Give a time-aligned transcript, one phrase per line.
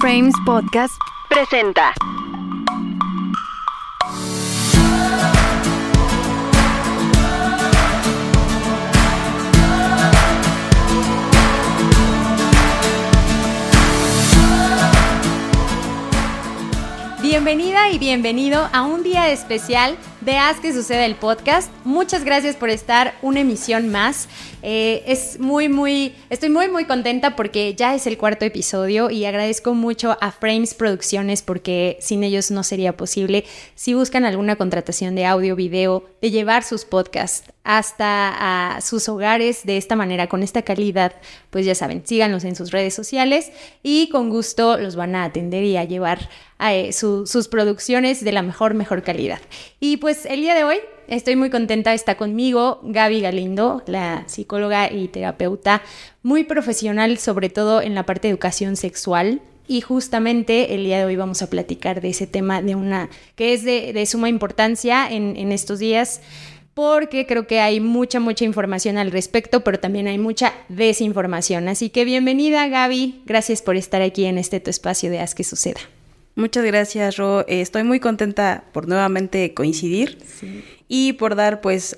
[0.00, 0.94] Frames Podcast
[1.28, 1.92] presenta.
[17.20, 21.72] Bienvenida y bienvenido a un día especial de Haz que suceda el podcast.
[21.84, 24.28] Muchas gracias por estar una emisión más.
[24.62, 29.24] Eh, es muy, muy, estoy muy, muy contenta porque ya es el cuarto episodio y
[29.24, 33.44] agradezco mucho a Frames Producciones porque sin ellos no sería posible.
[33.74, 39.64] Si buscan alguna contratación de audio, video, de llevar sus podcasts hasta a sus hogares
[39.64, 41.12] de esta manera, con esta calidad,
[41.50, 45.64] pues ya saben, síganlos en sus redes sociales y con gusto los van a atender
[45.64, 46.28] y a llevar
[46.60, 49.40] eh, sus producciones de la mejor, mejor calidad.
[49.80, 54.92] Y pues, el día de hoy estoy muy contenta, está conmigo Gaby Galindo, la psicóloga
[54.92, 55.82] y terapeuta,
[56.22, 59.40] muy profesional, sobre todo en la parte de educación sexual.
[59.66, 63.52] Y justamente el día de hoy vamos a platicar de ese tema de una que
[63.52, 66.22] es de, suma importancia en, en estos días
[66.72, 71.66] porque creo que hay mucha, mucha información al respecto, pero también hay mucha desinformación.
[71.66, 75.42] Así que bienvenida Gaby, gracias por estar aquí en este tu espacio de Haz que
[75.42, 75.80] suceda.
[76.36, 77.40] Muchas gracias, Ro.
[77.48, 80.18] Eh, estoy muy contenta por nuevamente coincidir
[80.88, 81.96] y por dar, pues,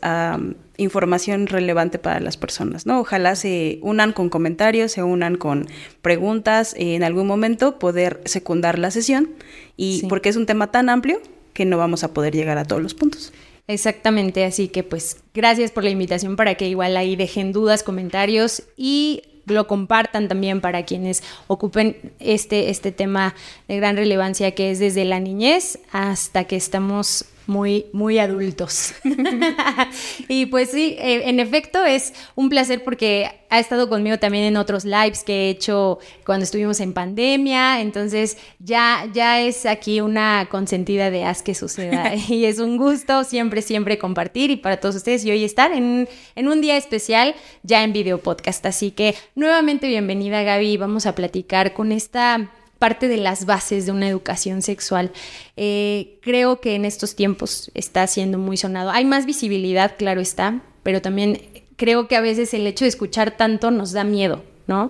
[0.77, 3.01] información relevante para las personas, ¿no?
[3.01, 5.69] Ojalá se unan con comentarios, se unan con
[6.03, 9.31] preguntas, en algún momento poder secundar la sesión
[9.77, 11.21] y porque es un tema tan amplio
[11.53, 13.33] que no vamos a poder llegar a todos los puntos.
[13.67, 18.65] Exactamente, así que pues gracias por la invitación para que igual ahí dejen dudas, comentarios
[18.77, 23.35] y lo compartan también para quienes ocupen este, este tema
[23.69, 28.95] de gran relevancia que es desde la niñez hasta que estamos muy, muy adultos.
[30.29, 34.57] y pues sí, eh, en efecto es un placer porque ha estado conmigo también en
[34.57, 40.47] otros lives que he hecho cuando estuvimos en pandemia, entonces ya, ya es aquí una
[40.51, 44.97] consentida de haz que suceda y es un gusto siempre, siempre compartir y para todos
[44.97, 48.65] ustedes y hoy estar en, en un día especial ya en video podcast.
[48.67, 52.51] Así que nuevamente bienvenida Gaby, vamos a platicar con esta
[52.81, 55.13] parte de las bases de una educación sexual.
[55.57, 58.91] Eh, creo que en estos tiempos está siendo muy sonado.
[58.91, 61.43] Hay más visibilidad, claro está, pero también
[61.77, 64.89] creo que a veces el hecho de escuchar tanto nos da miedo, ¿no?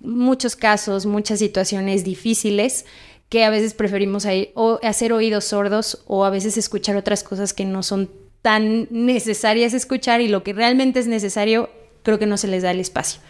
[0.00, 2.86] Muchos casos, muchas situaciones difíciles
[3.28, 4.24] que a veces preferimos
[4.82, 8.08] hacer oídos sordos o a veces escuchar otras cosas que no son
[8.40, 11.70] tan necesarias escuchar y lo que realmente es necesario
[12.02, 13.20] creo que no se les da el espacio.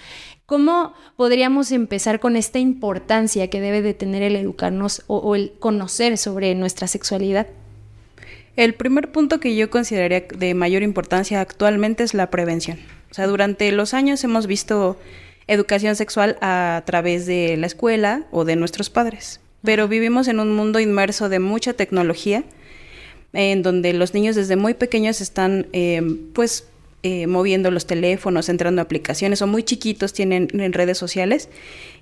[0.52, 6.18] ¿Cómo podríamos empezar con esta importancia que debe de tener el educarnos o, el conocer
[6.18, 7.46] sobre nuestra sexualidad?
[8.56, 12.78] El primer punto que yo consideraría de mayor importancia actualmente es la prevención.
[13.10, 14.98] O sea, durante los años hemos visto
[15.46, 20.54] educación sexual a través de la escuela o de nuestros padres, pero vivimos en un
[20.54, 22.44] mundo inmerso de mucha tecnología,
[23.32, 26.02] en donde los niños desde muy pequeños están, eh,
[26.34, 26.66] pues,
[27.02, 31.48] eh, moviendo los teléfonos, entrando a aplicaciones o muy chiquitos tienen en redes sociales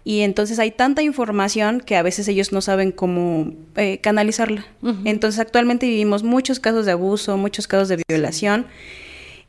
[0.05, 4.67] y entonces hay tanta información que a veces ellos no saben cómo eh, canalizarla.
[5.05, 8.67] Entonces actualmente vivimos muchos casos de abuso, muchos casos de violación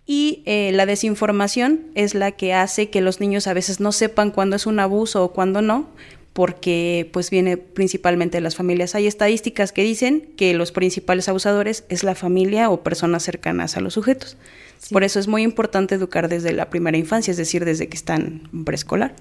[0.06, 4.32] y eh, la desinformación es la que hace que los niños a veces no sepan
[4.32, 5.90] cuándo es un abuso o cuándo no,
[6.34, 8.96] porque pues viene principalmente de las familias.
[8.96, 13.82] Hay estadísticas que dicen que los principales abusadores es la familia o personas cercanas a
[13.82, 14.38] los sujetos.
[14.90, 18.50] Por eso es muy importante educar desde la primera infancia, es decir, desde que están
[18.66, 19.16] preescolar.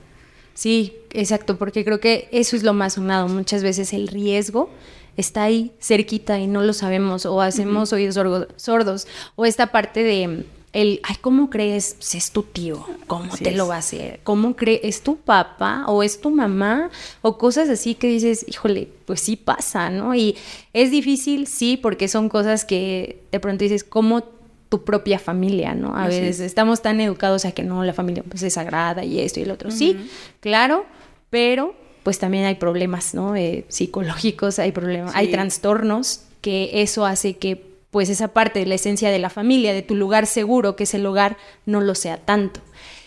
[0.54, 3.28] Sí, exacto, porque creo que eso es lo más sonado.
[3.28, 4.70] Muchas veces el riesgo
[5.16, 8.18] está ahí cerquita y no lo sabemos o hacemos oídos
[8.56, 9.06] sordos
[9.36, 11.94] o esta parte de el, ay, ¿cómo crees?
[11.94, 14.20] Pues es tu tío, ¿cómo te lo va a hacer?
[14.22, 14.80] ¿Cómo crees?
[14.84, 16.90] ¿Es tu papá o es tu mamá?
[17.22, 20.14] O cosas así que dices, híjole, pues sí pasa, ¿no?
[20.14, 20.36] Y
[20.72, 24.22] es difícil, sí, porque son cosas que de pronto dices, ¿cómo
[24.70, 25.96] tu propia familia, ¿no?
[25.96, 29.40] A veces estamos tan educados a que no, la familia pues es sagrada y esto
[29.40, 29.70] y el otro.
[29.72, 29.96] Sí,
[30.38, 30.86] claro,
[31.28, 33.34] pero pues también hay problemas, ¿no?
[33.34, 38.76] Eh, psicológicos, hay problemas, hay trastornos que eso hace que pues esa parte de la
[38.76, 42.18] esencia de la familia, de tu lugar seguro, que es el hogar, no lo sea
[42.18, 42.60] tanto.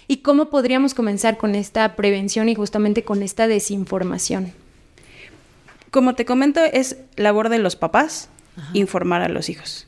[0.10, 4.52] ¿Y cómo podríamos comenzar con esta prevención y justamente con esta desinformación?
[5.92, 8.28] Como te comento, es labor de los papás
[8.74, 9.88] informar a los hijos.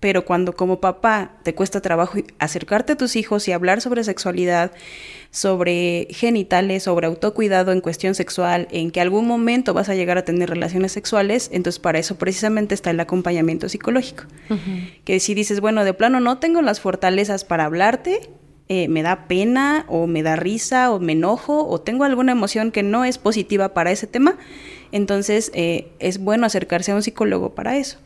[0.00, 4.72] Pero cuando como papá te cuesta trabajo acercarte a tus hijos y hablar sobre sexualidad,
[5.30, 10.24] sobre genitales, sobre autocuidado en cuestión sexual, en que algún momento vas a llegar a
[10.24, 14.24] tener relaciones sexuales, entonces para eso precisamente está el acompañamiento psicológico.
[15.04, 18.28] Que si dices, bueno, de plano no tengo las fortalezas para hablarte,
[18.68, 22.70] eh, me da pena o me da risa o me enojo o tengo alguna emoción
[22.70, 24.36] que no es positiva para ese tema,
[24.92, 27.98] Entonces eh, es bueno acercarse a un psicólogo para eso.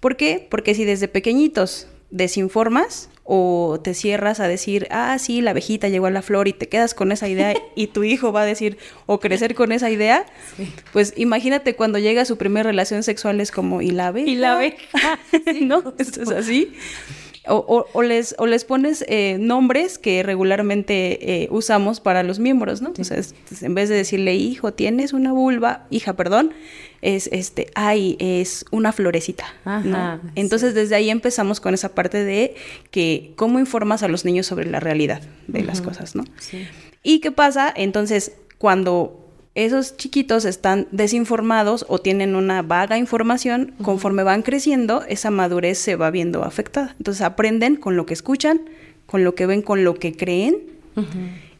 [0.00, 0.46] ¿Por qué?
[0.48, 6.06] Porque si desde pequeñitos desinformas o te cierras a decir, ah, sí, la abejita llegó
[6.06, 8.78] a la flor y te quedas con esa idea y tu hijo va a decir,
[9.06, 10.24] o crecer con esa idea,
[10.92, 14.30] pues imagínate cuando llega a su primera relación sexual es como, ¿y la abeja?
[14.30, 15.18] Y la abeja,
[15.60, 15.94] ¿no?
[15.98, 16.72] Esto es así.
[17.48, 22.82] O, o, les, o les pones eh, nombres que regularmente eh, usamos para los miembros,
[22.82, 22.88] ¿no?
[22.88, 26.52] Entonces, en vez de decirle, hijo, tienes una vulva, hija, perdón,
[27.02, 29.46] es este, ay, es una florecita.
[29.64, 30.20] ¿no?
[30.34, 32.54] Entonces, desde ahí empezamos con esa parte de
[32.90, 36.24] que cómo informas a los niños sobre la realidad de las cosas, ¿no?
[36.38, 36.66] Sí.
[37.02, 37.72] ¿Y qué pasa?
[37.74, 45.30] Entonces, cuando esos chiquitos están desinformados o tienen una vaga información, conforme van creciendo, esa
[45.30, 46.94] madurez se va viendo afectada.
[46.98, 48.60] Entonces aprenden con lo que escuchan,
[49.06, 50.58] con lo que ven, con lo que creen.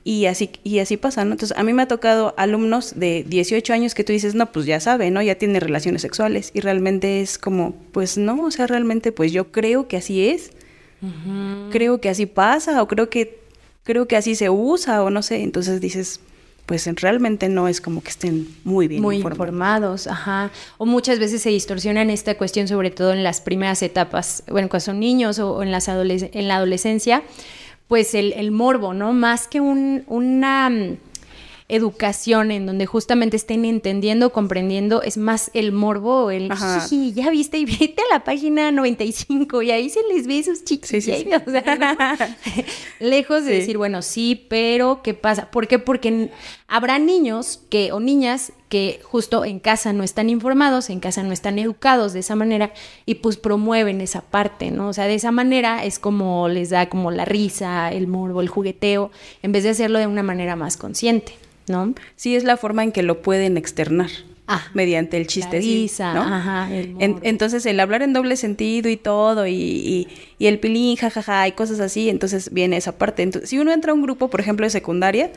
[0.04, 1.32] Y así, y así pasa, ¿no?
[1.32, 4.64] Entonces, a mí me ha tocado alumnos de 18 años que tú dices, no, pues
[4.64, 5.20] ya sabe, ¿no?
[5.20, 6.50] Ya tiene relaciones sexuales.
[6.54, 10.52] Y realmente es como, pues no, o sea, realmente, pues yo creo que así es.
[11.70, 13.38] Creo que así pasa, o creo que,
[13.84, 15.42] creo que así se usa, o no sé.
[15.42, 16.20] Entonces dices,
[16.68, 20.06] pues realmente no es como que estén muy bien muy informados.
[20.06, 20.50] ajá.
[20.76, 24.68] O muchas veces se distorsiona en esta cuestión, sobre todo en las primeras etapas, bueno,
[24.68, 27.22] cuando son niños o, en, las en la adolescencia,
[27.88, 29.14] pues el, el morbo, ¿no?
[29.14, 30.70] Más que un, una
[31.68, 36.50] educación en donde justamente estén entendiendo, comprendiendo, es más el morbo, el
[36.88, 40.64] sí, ya viste y vete a la página 95 y ahí se les ve esos
[40.64, 40.90] chicos.
[43.00, 45.50] lejos de decir, bueno, sí, pero ¿qué pasa?
[45.50, 45.78] ¿Por qué?
[45.78, 46.30] Porque
[46.68, 51.32] habrá niños que o niñas que justo en casa no están informados, en casa no
[51.32, 52.72] están educados de esa manera
[53.06, 54.88] y pues promueven esa parte, ¿no?
[54.88, 58.48] O sea, de esa manera es como les da como la risa, el morbo, el
[58.48, 59.10] jugueteo,
[59.42, 61.32] en vez de hacerlo de una manera más consciente.
[61.68, 61.94] ¿no?
[62.16, 64.10] Sí, es la forma en que lo pueden externar.
[64.50, 65.60] Ah, mediante el chiste.
[66.00, 66.22] ¿no?
[66.22, 70.08] ajá, entonces el hablar en doble sentido y todo, y,
[70.40, 73.22] el pilín, jajaja, y cosas así, entonces viene esa parte.
[73.22, 75.30] Entonces, si uno entra a un grupo, por ejemplo, de secundaria,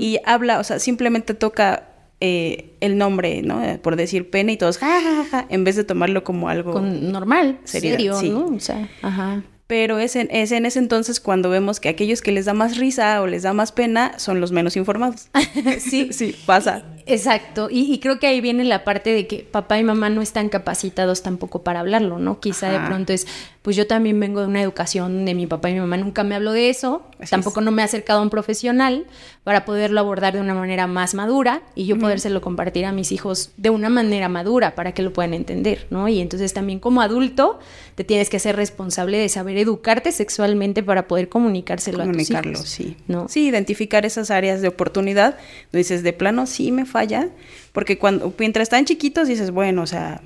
[0.00, 1.88] y habla, o sea, simplemente toca
[2.20, 3.62] eh, el nombre, ¿no?
[3.82, 8.46] Por decir pene y todos, jajaja, en vez de tomarlo como algo normal, serio, ¿no?
[8.46, 12.32] O sea, ajá pero es en, es en ese entonces cuando vemos que aquellos que
[12.32, 15.28] les da más risa o les da más pena son los menos informados.
[15.78, 16.84] sí, sí, pasa.
[17.08, 20.50] Exacto, y, creo que ahí viene la parte de que papá y mamá no están
[20.50, 22.38] capacitados tampoco para hablarlo, ¿no?
[22.38, 23.26] Quizá de pronto es,
[23.62, 26.34] pues yo también vengo de una educación de mi papá y mi mamá nunca me
[26.34, 29.06] habló de eso, tampoco no me ha acercado a un profesional
[29.42, 33.52] para poderlo abordar de una manera más madura y yo podérselo compartir a mis hijos
[33.56, 36.08] de una manera madura para que lo puedan entender, ¿no?
[36.08, 37.58] Y entonces también como adulto
[37.94, 42.60] te tienes que hacer responsable de saber educarte sexualmente para poder comunicárselo a tus hijos.
[42.60, 42.96] sí.
[43.06, 43.28] ¿no?
[43.28, 45.38] Sí, identificar esas áreas de oportunidad,
[45.72, 47.28] dices, de plano sí me falta falla,
[47.72, 50.20] porque cuando mientras están chiquitos dices, bueno, o sea,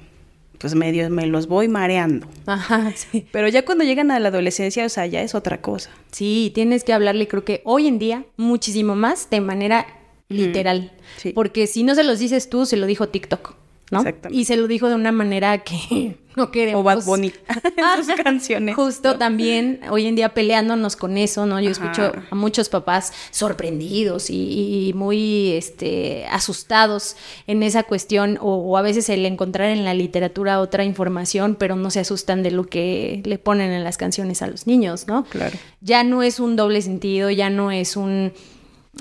[0.59, 2.27] pues medio me los voy mareando.
[2.47, 3.27] Ajá, sí.
[3.31, 5.91] Pero ya cuando llegan a la adolescencia, o sea, ya es otra cosa.
[6.13, 9.87] Sí, tienes que hablarle, creo que hoy en día, muchísimo más de manera
[10.29, 10.93] literal.
[11.35, 13.55] Porque si no se los dices tú, se lo dijo TikTok.
[13.93, 14.03] ¿No?
[14.31, 16.81] Y se lo dijo de una manera que no queremos.
[16.81, 18.75] O Bad Bunny sus canciones.
[18.75, 21.61] Justo también hoy en día peleándonos con eso, ¿no?
[21.61, 27.17] Yo escucho a muchos papás sorprendidos y, muy este, asustados
[27.47, 31.91] en esa cuestión o, a veces el encontrar en la literatura otra información, pero no
[31.91, 35.25] se asustan de lo que le ponen en las canciones a los niños, ¿no?
[35.25, 35.59] Claro.
[35.83, 38.33] Ya no es un doble sentido, ya no es un...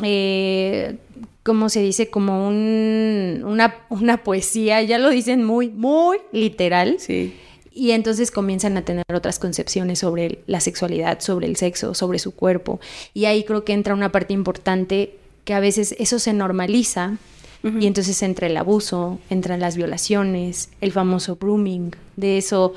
[0.04, 0.98] Eh,
[1.44, 2.10] ¿cómo se dice?
[2.10, 6.96] Como un, una, una, poesía, ya lo dicen muy, muy literal.
[7.00, 7.34] Sí.
[7.74, 12.36] Y entonces comienzan a tener otras concepciones sobre la sexualidad, sobre el sexo, sobre su
[12.36, 12.82] cuerpo.
[13.14, 17.18] Y ahí creo que entra una parte importante que a veces eso se normaliza
[17.64, 22.74] y entonces entra el abuso, entran las violaciones, el famoso grooming, de eso,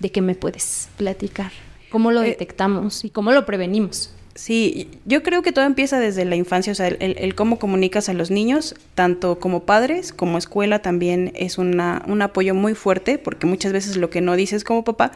[0.00, 1.50] ¿de qué me puedes platicar?
[1.90, 4.10] ¿Cómo lo eh, detectamos y cómo lo prevenimos?
[4.38, 8.12] Sí, yo creo que todo empieza desde la infancia, o sea, el, cómo comunicas a
[8.12, 13.48] los niños, tanto como padres como escuela también es una, un apoyo muy fuerte, porque
[13.48, 15.10] muchas veces lo que no dices como papá,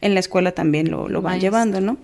[0.00, 1.98] en la escuela también lo, lo van llevando, ¿no?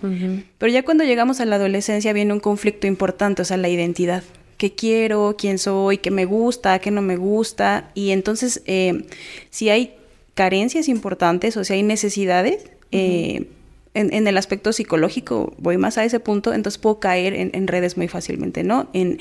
[0.58, 4.22] Pero ya cuando llegamos a la adolescencia viene un conflicto importante, o sea, la identidad.
[4.58, 5.36] ¿Qué quiero?
[5.38, 5.96] ¿Quién soy?
[5.96, 6.80] ¿Qué me gusta?
[6.80, 7.92] ¿Qué no me gusta?
[7.94, 9.06] Y entonces, eh,
[9.48, 9.94] si hay
[10.34, 13.46] carencias importantes o si hay necesidades, eh,
[13.94, 18.08] en, el aspecto psicológico voy más a ese punto, entonces puedo caer en, redes muy
[18.08, 18.88] fácilmente, ¿no?
[18.92, 19.18] En,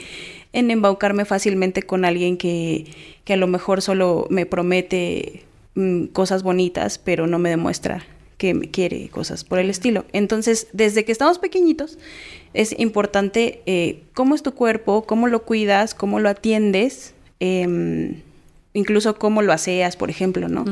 [0.53, 2.85] en embaucarme fácilmente con alguien que,
[3.23, 5.43] que, a lo mejor solo me promete
[5.75, 8.05] mm, cosas bonitas, pero no me demuestra
[8.37, 10.05] que me quiere cosas por el estilo.
[10.13, 11.97] Entonces, desde que estamos pequeñitos,
[12.53, 17.13] es importante eh, cómo es tu cuerpo, cómo lo cuidas, cómo lo atiendes.
[17.39, 18.21] Em,
[18.77, 20.63] incluso cómo lo aseas, por ejemplo, ¿no?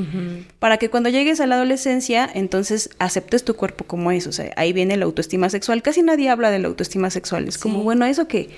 [0.59, 4.53] Para que cuando llegues a la adolescencia, entonces aceptes tu cuerpo como es, o sea,
[4.57, 5.81] ahí viene la autoestima sexual.
[5.81, 8.49] Casi nadie habla de la autoestima sexual, es como, bueno, eso que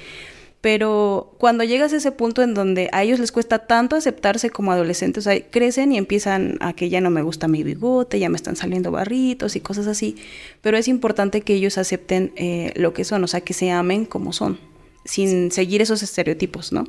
[0.59, 4.71] pero cuando llegas a ese punto en donde a ellos les cuesta tanto aceptarse como
[4.71, 8.27] adolescentes, o sea, crecen y empiezan a que ya no me gusta mi bigote, ya
[8.27, 10.17] me están saliendo barritos y cosas así,
[10.61, 14.03] pero es importante que ellos acepten eh, lo que son, o sea, que se amen
[14.03, 14.59] como son,
[15.05, 16.85] sin seguir esos estereotipos, ¿no?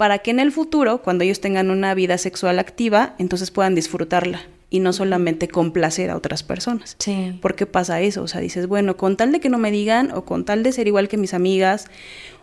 [0.00, 4.40] Para que en el futuro, cuando ellos tengan una vida sexual activa, entonces puedan disfrutarla
[4.70, 6.96] y no solamente complacer a otras personas.
[6.98, 7.38] Sí.
[7.42, 8.22] ¿Por qué pasa eso?
[8.22, 10.72] O sea, dices, bueno, con tal de que no me digan o con tal de
[10.72, 11.88] ser igual que mis amigas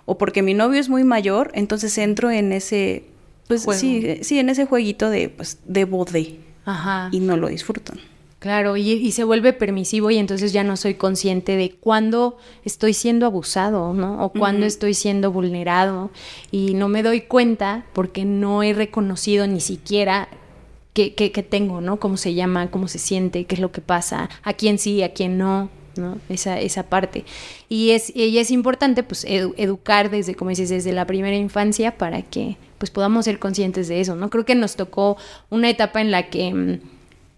[0.06, 3.06] o porque mi novio es muy mayor, entonces entro en ese,
[3.48, 6.38] pues sí, sí, en ese jueguito de, pues, de.
[6.64, 7.10] Ajá.
[7.12, 7.98] Y no lo disfrutan.
[8.40, 13.26] Claro, y, se vuelve permisivo y entonces ya no soy consciente de cuándo estoy siendo
[13.26, 14.24] abusado, ¿no?
[14.24, 16.12] O cuándo estoy siendo vulnerado
[16.52, 20.30] y no me doy cuenta porque no he reconocido ni siquiera
[20.94, 22.00] qué, qué, qué tengo, ¿no?
[22.00, 25.14] Cómo se llama, cómo se siente, qué es lo que pasa, a quién sí, a
[25.14, 25.70] quién no.
[25.96, 26.20] ¿no?
[26.30, 27.26] Esa, esa parte.
[27.70, 32.22] Y es, y es importante, pues, educar desde, como dices, desde la primera infancia para
[32.22, 34.30] que, pues, podamos ser conscientes de eso, ¿no?
[34.30, 35.18] Creo que nos tocó
[35.50, 36.80] una etapa en la que mm,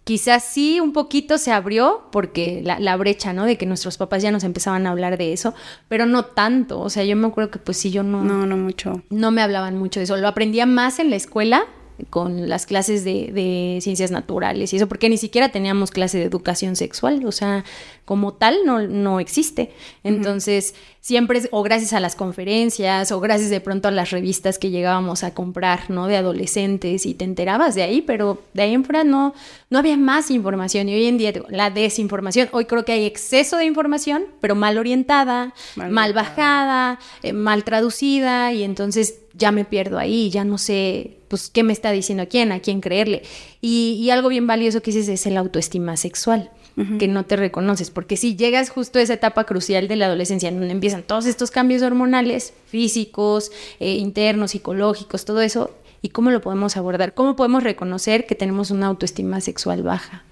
[0.09, 3.45] quizás sí un poquito se abrió porque la, la, brecha, ¿no?
[3.45, 5.53] De que nuestros papás ya nos empezaban a hablar de eso,
[5.87, 6.79] pero no tanto.
[6.79, 8.23] O sea, yo me acuerdo que pues sí, yo no...
[8.23, 9.03] No, no mucho.
[9.11, 10.17] No me hablaban mucho de eso.
[10.17, 11.67] Lo aprendía más en la escuela
[12.09, 16.25] con las clases de, de, ciencias naturales y eso, porque ni siquiera teníamos clase de
[16.25, 17.63] educación sexual, o sea,
[18.09, 19.71] como tal no, no existe.
[20.03, 24.71] Entonces, siempre, o gracias a las conferencias, o gracias de pronto a las revistas que
[24.71, 26.07] llegábamos a comprar, ¿no?
[26.07, 29.35] De adolescentes y te enterabas de ahí, pero de ahí en fuera no,
[29.69, 30.89] no había más información.
[30.89, 34.79] Y hoy en día, la desinformación, hoy creo que hay exceso de información, pero mal
[34.79, 41.17] orientada, mal, bajada, eh, mal traducida, y entonces ya me pierdo ahí, ya no sé,
[41.27, 43.23] pues, qué me está diciendo quién, a quién creerle.
[43.61, 46.51] Y, y algo bien valioso que dices es el autoestima sexual
[46.97, 50.49] que no te reconoces, porque si llegas justo a esa etapa crucial de la adolescencia,
[50.49, 55.71] donde empiezan todos estos cambios hormonales, físicos, eh, internos, psicológicos, todo eso,
[56.01, 57.13] ¿y cómo lo podemos abordar?
[57.13, 60.23] ¿Cómo podemos reconocer que tenemos una autoestima sexual baja?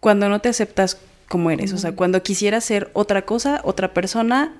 [0.00, 0.98] Cuando no te aceptas
[1.28, 4.52] como eres, o sea, cuando quisieras ser otra cosa, otra persona,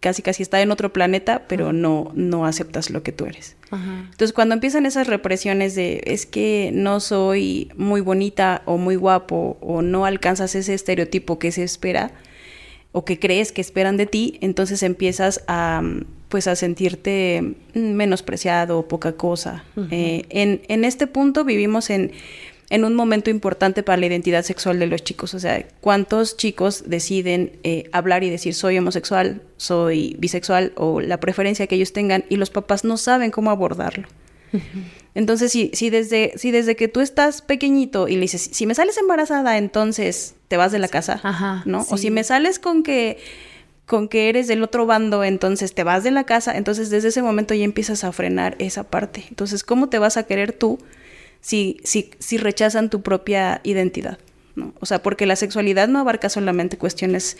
[0.00, 3.56] casi casi está en otro planeta, pero no, no aceptas lo que tú eres.
[3.70, 9.58] Entonces, cuando empiezan esas represiones de es que no soy muy bonita o muy guapo
[9.60, 12.10] o no alcanzas ese estereotipo que se espera
[12.92, 15.82] o que crees que esperan de ti, entonces empiezas a
[16.28, 19.64] pues a sentirte menospreciado o poca cosa.
[19.90, 22.12] Eh, en, en este punto vivimos en
[22.70, 25.34] en un momento importante para la identidad sexual de los chicos.
[25.34, 31.18] O sea, ¿cuántos chicos deciden eh, hablar y decir soy homosexual, soy bisexual o la
[31.18, 34.06] preferencia que ellos tengan y los papás no saben cómo abordarlo?
[35.14, 38.74] Entonces, si, si, desde, si desde que tú estás pequeñito y le dices, si me
[38.74, 41.84] sales embarazada, entonces te vas de la casa, ¿no?
[41.90, 43.18] O si me sales con que
[43.86, 47.22] con que eres del otro bando, entonces te vas de la casa, entonces desde ese
[47.22, 49.24] momento ya empiezas a frenar esa parte.
[49.30, 50.78] Entonces, ¿cómo te vas a querer tú
[51.40, 54.18] si, si, si rechazan tu propia identidad.
[54.56, 54.74] ¿no?
[54.80, 57.36] O sea, porque la sexualidad no abarca solamente cuestiones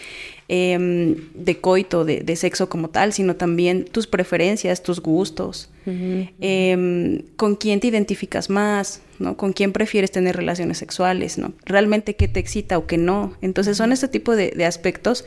[0.49, 7.23] em, de coito, de, de, sexo como tal, sino también tus preferencias, tus gustos, em,
[7.37, 9.37] con quién te identificas más, ¿no?
[9.37, 11.53] Con quién prefieres tener relaciones sexuales, ¿no?
[11.65, 13.35] Realmente qué te excita o qué no.
[13.43, 15.25] Entonces son este tipo de, de aspectos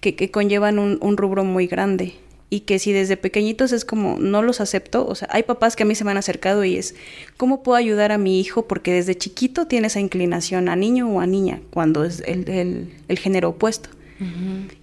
[0.00, 2.14] que, que conllevan un, un, rubro muy grande
[2.54, 5.82] y que si desde pequeñitos es como no los acepto, o sea, hay papás que
[5.82, 6.94] a mí se me han acercado y es,
[7.36, 8.68] ¿cómo puedo ayudar a mi hijo?
[8.68, 13.18] Porque desde chiquito tiene esa inclinación a niño o a niña, cuando es el, el,
[13.18, 13.88] género opuesto.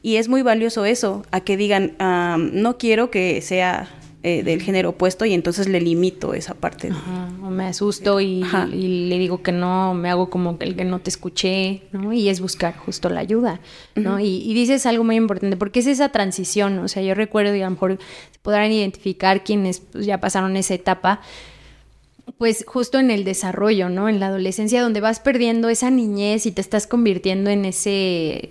[0.03, 3.89] Y es muy valioso eso, a que digan, no quiero que sea
[4.23, 6.91] eh, del género opuesto y entonces le limito esa parte.
[7.43, 11.09] O me asusto y, le digo que no, me hago como el que no te
[11.09, 12.13] escuché, ¿no?
[12.13, 13.61] Y es buscar justo la ayuda,
[13.95, 14.19] ¿no?
[14.19, 17.65] y, dices algo muy importante, porque es esa transición, o sea, yo recuerdo y a
[17.65, 17.97] lo mejor
[18.43, 21.21] podrán identificar quienes pues, ya pasaron esa etapa,
[22.37, 24.07] pues justo en el desarrollo, ¿no?
[24.07, 28.49] En la adolescencia, donde vas perdiendo esa niñez y te estás convirtiendo en ese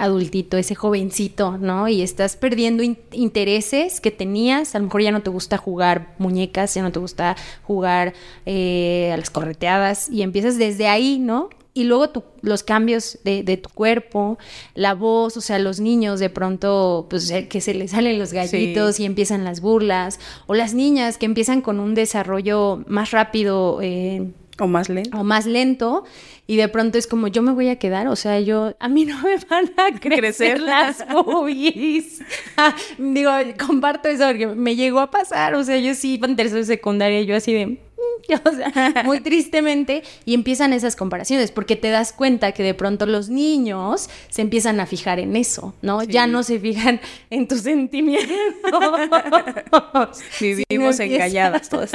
[0.00, 1.88] adultito, ese jovencito, ¿no?
[1.88, 6.74] Y estás perdiendo intereses que tenías, a lo mejor ya no te gusta jugar muñecas,
[6.74, 8.14] ya no te gusta jugar
[8.46, 11.50] eh, a las correteadas y empiezas desde ahí, ¿no?
[11.72, 14.38] Y luego los cambios de, de, tu cuerpo,
[14.74, 18.32] la voz, o sea, los niños de pronto, pues eh, que se les salen los
[18.32, 23.78] gallitos y empiezan las burlas, o las niñas que empiezan con un desarrollo más rápido.
[23.82, 25.18] Eh, O más lento.
[25.18, 26.04] O más lento.
[26.46, 29.04] Y de pronto es como, yo me voy a quedar, o sea, yo, a mí
[29.04, 32.22] no me van a crecer, las boobies.
[32.56, 33.30] Ah, digo,
[33.64, 37.22] comparto eso porque me llegó a pasar, o sea, yo sí iba en tercero secundaria,
[37.22, 37.78] yo así de,
[38.44, 43.06] o sea, muy tristemente, y empiezan esas comparaciones, porque te das cuenta que de pronto
[43.06, 46.02] los niños se empiezan a fijar en eso, ¿no?
[46.02, 47.00] Ya no se fijan
[47.30, 48.30] en tus sentimientos.
[50.40, 51.90] Vivimos engañadas todos.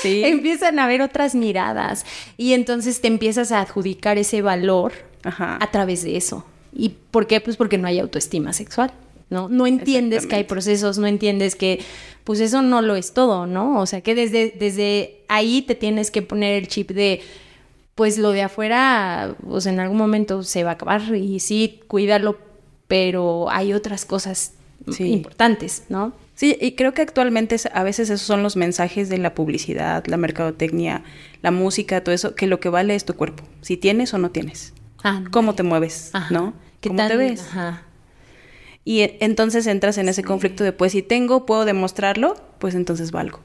[0.00, 0.22] Sí.
[0.24, 2.04] Empiezan a ver otras miradas
[2.36, 4.92] y entonces te empiezas a adjudicar ese valor
[5.24, 6.44] a través de eso.
[6.72, 7.40] ¿Y por qué?
[7.40, 8.92] Pues porque no hay autoestima sexual.
[9.32, 9.48] ¿No?
[9.48, 11.80] No entiendes que hay procesos, no entiendes que,
[12.22, 13.80] pues eso no lo es todo, ¿no?
[13.80, 17.20] O sea, que desde, desde ahí te tienes que poner el chip de,
[17.96, 22.38] pues lo de afuera, pues en algún momento se va a acabar y sí, cuídalo,
[22.86, 24.52] pero hay otras cosas
[24.98, 26.12] importantes, ¿no?
[26.34, 30.16] Sí, y creo que actualmente a veces esos son los mensajes de la publicidad, la
[30.16, 31.04] mercadotecnia,
[31.40, 34.30] la música, todo eso, que lo que vale es tu cuerpo, si tienes o no
[34.30, 34.74] tienes.
[35.04, 36.54] Ah, cómo te mueves, ¿no?
[36.82, 37.40] ¿Cómo te ves?
[37.40, 37.82] Ajá.
[38.84, 43.40] Y entonces entras en ese conflicto de, pues si tengo, puedo demostrarlo, pues entonces valgo.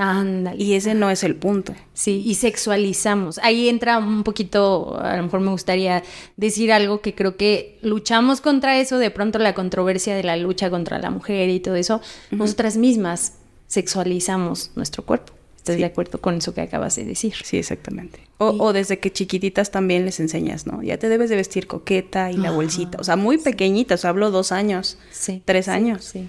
[0.00, 0.62] Ándale.
[0.62, 1.74] Y ese no es el punto.
[1.92, 3.38] Sí, y sexualizamos.
[3.38, 6.04] Ahí entra un poquito, a lo mejor me gustaría
[6.36, 10.70] decir algo que creo que luchamos contra eso, de pronto la controversia de la lucha
[10.70, 15.37] contra la mujer y todo eso, nosotras mismas sexualizamos nuestro cuerpo.
[15.58, 17.34] ¿Estás de acuerdo con eso que acabas de decir?
[17.42, 18.20] Sí, exactamente.
[18.38, 20.82] O, desde que chiquititas también les enseñas, ¿no?
[20.82, 22.98] Ya te debes de vestir coqueta y la bolsita.
[23.00, 26.04] O sea, muy pequeñitas, hablo dos años, sí, tres años.
[26.04, 26.28] Sí.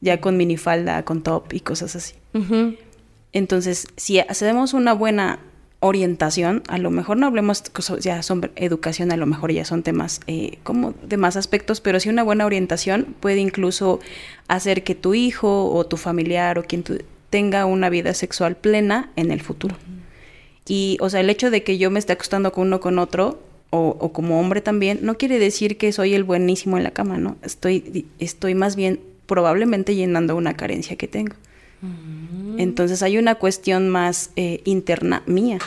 [0.00, 2.14] Ya con minifalda, con top y cosas así.
[3.32, 5.38] Entonces, si hacemos una buena
[5.78, 7.62] orientación, a lo mejor no hablemos,
[8.00, 11.98] ya son educación, a lo mejor ya son temas eh, como de más aspectos, pero
[12.00, 14.00] si una buena orientación puede incluso
[14.48, 16.98] hacer que tu hijo o tu familiar o quien tú
[17.32, 19.74] tenga una vida sexual plena en el futuro.
[20.68, 23.42] Y, o sea, el hecho de que yo me esté acostando con uno con otro,
[23.70, 27.38] o, como hombre también, no quiere decir que soy el buenísimo en la cama, ¿no?
[27.42, 31.34] Estoy, estoy más bien probablemente llenando una carencia que tengo.
[31.80, 32.60] Mm.
[32.60, 35.58] Entonces hay una cuestión más eh, interna mía,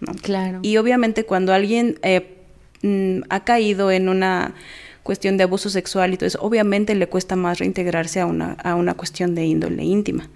[0.00, 0.14] ¿no?
[0.22, 0.60] Claro.
[0.62, 2.38] Y obviamente cuando alguien eh,
[2.80, 4.54] mm, ha caído en una
[5.02, 8.74] cuestión de abuso sexual y todo eso, obviamente le cuesta más reintegrarse a una, a
[8.74, 10.30] una cuestión de índole íntima.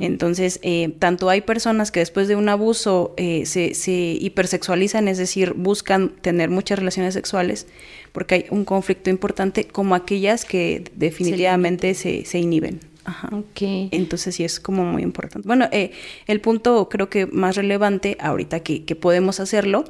[0.00, 5.18] Entonces, eh, tanto hay personas que después de un abuso eh, se, se, hipersexualizan, es
[5.18, 7.66] decir, buscan tener muchas relaciones sexuales,
[8.12, 12.80] porque hay un conflicto importante, como aquellas que definitivamente se, se, inhiben.
[13.04, 13.28] Ajá.
[13.60, 15.46] Entonces sí es como muy importante.
[15.46, 15.92] Bueno, eh,
[16.26, 19.84] el punto creo que más relevante ahorita que, podemos hacerlo,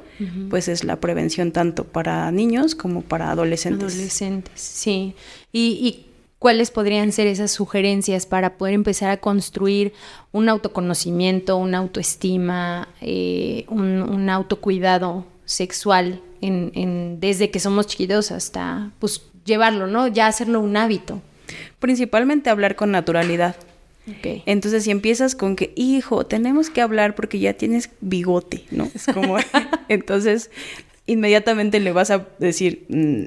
[0.49, 3.93] pues es la prevención tanto para niños como para adolescentes.
[3.93, 5.15] Adolescentes, sí.
[5.53, 6.04] Y, y
[6.45, 9.93] cuáles podrían ser esas sugerencias para poder empezar a construir
[10.31, 19.23] un autoconocimiento, una autoestima, eh, un, autocuidado sexual en, desde que somos chiquitos hasta pues
[19.43, 20.05] llevarlo, ¿no?
[20.05, 21.19] Ya hacerlo un hábito.
[21.79, 23.55] Principalmente hablar con naturalidad.
[24.45, 28.87] Entonces, si empiezas con que, hijo, tenemos que hablar porque ya tienes bigote, ¿no?
[28.93, 29.37] Es como,
[29.89, 30.51] entonces,
[31.07, 33.23] inmediatamente le vas a decir, mm,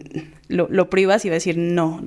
[0.55, 2.05] lo, lo privas y va a decir, no.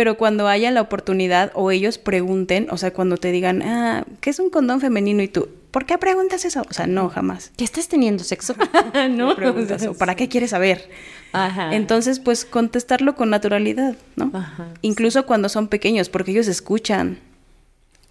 [0.00, 4.30] Pero cuando haya la oportunidad o ellos pregunten, o sea, cuando te digan, ah, ¿qué
[4.30, 5.22] es un condón femenino?
[5.22, 6.62] Y tú, ¿por qué preguntas eso?
[6.70, 7.52] O sea, no, jamás.
[7.58, 8.54] ¿Ya estás teniendo sexo?
[9.10, 9.36] no.
[9.36, 10.88] Preguntas, ¿Para qué quieres saber?
[11.34, 11.74] Ajá.
[11.74, 14.30] Entonces, pues contestarlo con naturalidad, ¿no?
[14.32, 17.18] Ajá, Incluso cuando son pequeños, porque ellos escuchan.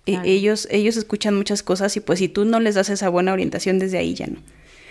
[0.05, 3.33] E ellos, ellos escuchan muchas cosas y pues si tú no les das esa buena
[3.33, 4.37] orientación desde ahí ya no.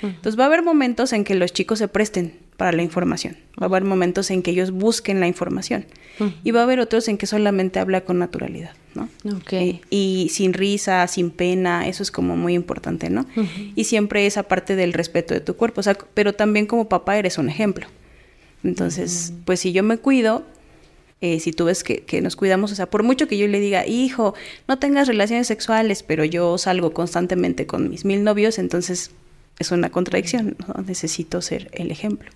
[0.02, 3.66] Entonces va a haber momentos en que los chicos se presten para la información, va
[3.66, 5.87] a haber momentos en que ellos busquen la información
[6.42, 9.08] y va a haber otros en que solamente habla con naturalidad, ¿no?
[9.38, 9.80] Okay.
[9.90, 13.26] Y, sin risa, sin pena, eso es como muy importante, ¿no?
[13.76, 17.16] Y siempre esa parte del respeto de tu cuerpo, o sea, pero también como papá
[17.16, 17.87] eres un ejemplo.
[18.64, 20.44] Entonces, pues si yo me cuido,
[21.20, 23.61] eh, si tú ves que, que, nos cuidamos, o sea, por mucho que yo le
[23.61, 24.34] diga, hijo,
[24.66, 29.12] no tengas relaciones sexuales, pero yo salgo constantemente con mis mil novios, entonces
[29.58, 30.82] es una contradicción, ¿no?
[30.82, 32.30] necesito ser el ejemplo.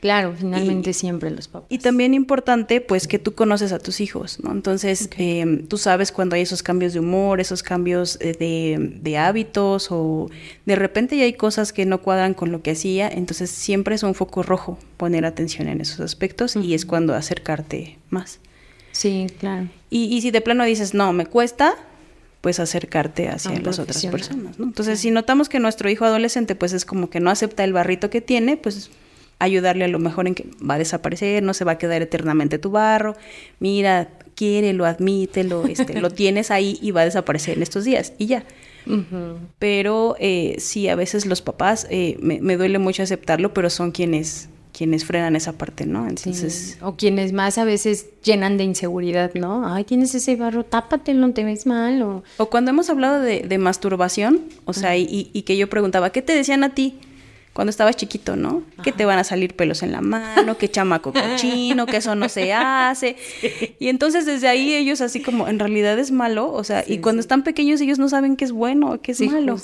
[0.00, 1.66] Claro, finalmente siempre los papás.
[1.70, 4.52] Y también importante, pues, que tú conoces a tus hijos, ¿no?
[4.52, 9.18] Entonces, em, tú sabes cuando hay esos cambios de humor, esos cambios eh, de, de,
[9.18, 10.30] hábitos o
[10.66, 14.04] de repente ya hay cosas que no cuadran con lo que hacía, entonces siempre es
[14.04, 18.38] un foco rojo poner atención en esos aspectos y es cuando acercarte más.
[18.92, 19.68] Sí, claro.
[19.90, 21.74] Y, y si de plano dices, no, me cuesta,
[22.48, 24.64] pues acercarte hacia las otras personas, ¿no?
[24.64, 28.08] Entonces, si notamos que nuestro hijo adolescente pues es como que no acepta el barrito
[28.08, 28.90] que tiene, pues
[29.38, 32.58] ayudarle a lo mejor en que va a desaparecer, no se va a quedar eternamente
[32.58, 33.16] tu barro,
[33.60, 38.28] mira, quiérelo, admítelo, este, lo tienes ahí y va a desaparecer en estos días y
[38.28, 38.46] ya.
[39.58, 43.90] Pero eh, sí, a veces los papás, eh, me, me, duele mucho aceptarlo, pero son
[43.90, 46.08] quienes quienes frenan esa parte, ¿no?
[46.08, 46.78] Entonces...
[46.80, 49.66] O quienes más a veces llenan de inseguridad, ¿no?
[49.66, 52.00] Ay, tienes ese barro, tápate, no te ves mal.
[52.02, 56.22] O, o cuando hemos hablado de, masturbación, o sea, y, y, que yo preguntaba, ¿qué
[56.22, 56.94] te decían a ti?
[57.54, 58.62] cuando estabas chiquito, ¿no?
[58.84, 62.28] Que te van a salir pelos en la mano, que chamaco cochino, que eso no
[62.28, 63.16] se hace.
[63.80, 67.18] Y entonces desde ahí ellos así como, en realidad es malo, o sea, y cuando
[67.18, 69.56] están pequeños ellos no saben qué es bueno, qué es malo.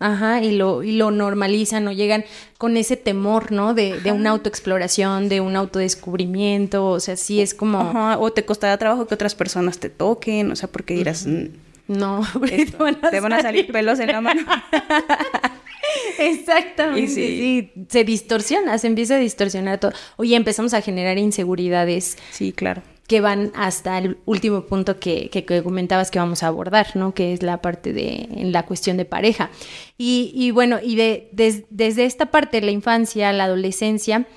[0.00, 2.24] Ajá, y lo, y lo normalizan o llegan
[2.56, 3.74] con ese temor, ¿no?
[3.74, 7.80] De, de una autoexploración, de un autodescubrimiento, o sea, sí es como...
[7.80, 11.26] Ajá, o te costará trabajo que otras personas te toquen, o sea, porque dirás...
[11.26, 11.48] Mm,
[11.88, 12.22] no,
[13.10, 14.40] te van a salir pelos en la mano.
[16.18, 17.10] Exactamente.
[17.10, 17.70] Sí.
[17.88, 19.92] se distorsiona, se empieza a distorsionar todo.
[20.16, 22.16] Oye, empezamos a generar inseguridades.
[22.30, 22.82] Sí, claro.
[23.10, 27.12] Que van hasta el último punto que, que, comentabas que vamos a abordar, ¿no?
[27.12, 29.50] Que es la parte de la cuestión de pareja.
[29.98, 34.28] Y, bueno, y de, desde esta parte la infancia, la adolescencia,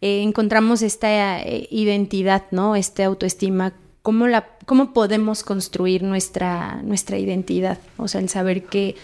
[0.00, 2.74] eh, encontramos esta eh, identidad, ¿no?
[2.74, 3.74] Esta autoestima.
[4.02, 7.78] ¿Cómo, la, ¿Cómo podemos construir nuestra, nuestra identidad?
[7.96, 8.96] O sea, el saber que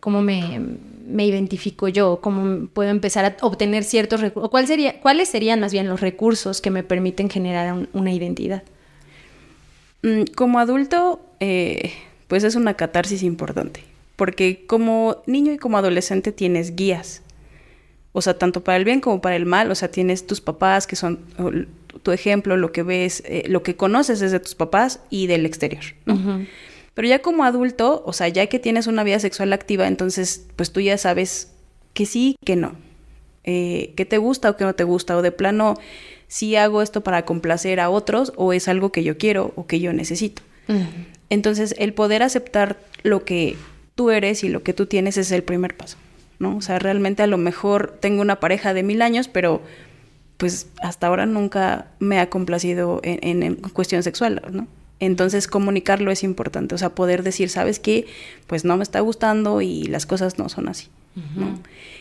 [0.00, 0.60] cómo me,
[1.06, 5.60] me identifico yo, cómo puedo empezar a obtener ciertos recursos, o cuál sería, cuáles serían
[5.60, 8.62] más bien los recursos que me permiten generar una identidad.
[10.02, 11.92] Mm, como adulto, eh,
[12.28, 13.80] pues es una catarsis importante,
[14.16, 17.22] porque como niño y como adolescente tienes guías,
[18.12, 20.86] o sea, tanto para el bien como para el mal, o sea, tienes tus papás
[20.86, 21.20] que son
[22.02, 25.82] tu ejemplo, lo que ves, eh, lo que conoces desde tus papás y del exterior.
[26.06, 26.46] ¿no?
[26.94, 30.72] Pero ya como adulto, o sea, ya que tienes una vida sexual activa, entonces pues
[30.72, 31.52] tú ya sabes
[31.92, 32.76] que sí, que no.
[33.42, 35.76] Eh, que te gusta o que no te gusta, o de plano,
[36.28, 39.80] si hago esto para complacer a otros o es algo que yo quiero o que
[39.80, 40.42] yo necesito.
[41.28, 43.56] Entonces, el poder aceptar lo que
[43.94, 45.98] tú eres y lo que tú tienes es el primer paso,
[46.38, 46.56] ¿no?
[46.56, 49.60] O sea, realmente a lo mejor tengo una pareja de mil años, pero
[50.38, 54.66] pues hasta ahora nunca me ha complacido en, en cuestión sexual, ¿no?
[55.04, 58.06] Entonces comunicarlo es importante, o sea, poder decir, sabes qué,
[58.46, 60.88] pues no me está gustando y las cosas no son así.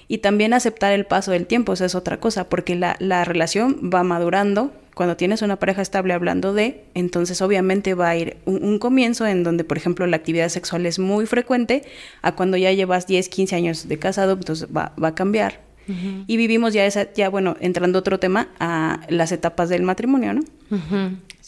[0.08, 3.92] Y también aceptar el paso del tiempo, eso es otra cosa, porque la, la, relación
[3.94, 4.72] va madurando.
[4.96, 9.44] Cuando tienes una pareja estable hablando de, entonces obviamente va a ir un, comienzo en
[9.44, 11.84] donde, por ejemplo, la actividad sexual es muy frecuente,
[12.22, 15.60] a cuando ya llevas 10, 15 años de casado, entonces va, va a cambiar.
[15.88, 20.44] Y vivimos ya esa, ya bueno, entrando otro tema, a las etapas del matrimonio, ¿no?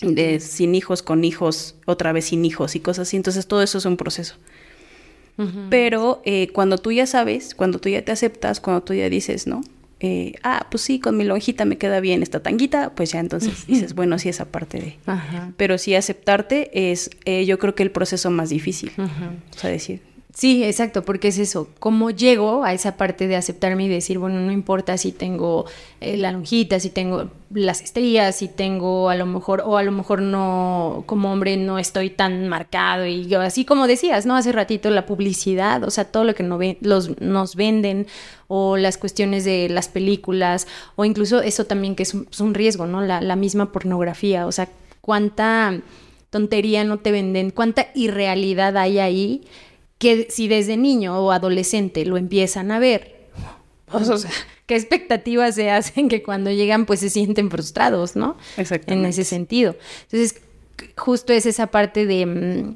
[0.02, 3.17] de sin hijos, con hijos, otra vez sin hijos y cosas así.
[3.17, 4.36] Entonces todo eso es un proceso.
[5.69, 9.48] Pero eh, cuando tú ya sabes, cuando tú ya te aceptas, cuando tú ya dices,
[9.48, 9.62] ¿no?
[10.00, 13.65] Eh, ah, pues sí, con mi lonjita me queda bien esta tanguita, pues ya entonces
[13.67, 14.98] dices, bueno, sí, esa parte de...
[15.58, 18.91] Pero sí aceptarte es, eh, yo creo que el proceso más difícil.
[18.98, 20.02] O sea, decir,
[20.38, 24.41] Sí, exacto, porque es eso, cómo llego a esa parte de aceptarme y decir, bueno,
[24.41, 25.63] no importa si tengo
[26.02, 29.93] eh, la lonjita, si tengo las estrías, si tengo a lo mejor, o a lo
[29.93, 34.36] mejor no, como hombre no estoy tan marcado y yo, así como decías, ¿no?
[34.36, 38.06] Hace ratito la publicidad, o sea, todo lo que no los, nos venden
[38.50, 40.67] o las cuestiones de las películas,
[40.98, 43.00] o incluso eso también que es un, es un riesgo, ¿no?
[43.00, 44.67] La, la misma pornografía, o sea,
[45.00, 45.80] cuánta
[46.30, 49.43] tontería no te venden, cuánta irrealidad hay ahí
[49.97, 53.15] que si desde niño o adolescente lo empiezan a ver,
[53.91, 54.31] o sea,
[54.65, 58.36] qué expectativas se hacen que cuando llegan pues se sienten frustrados, ¿no?
[58.58, 59.75] En ese sentido.
[60.03, 60.41] Entonces,
[60.97, 62.75] justo es esa parte de, mm,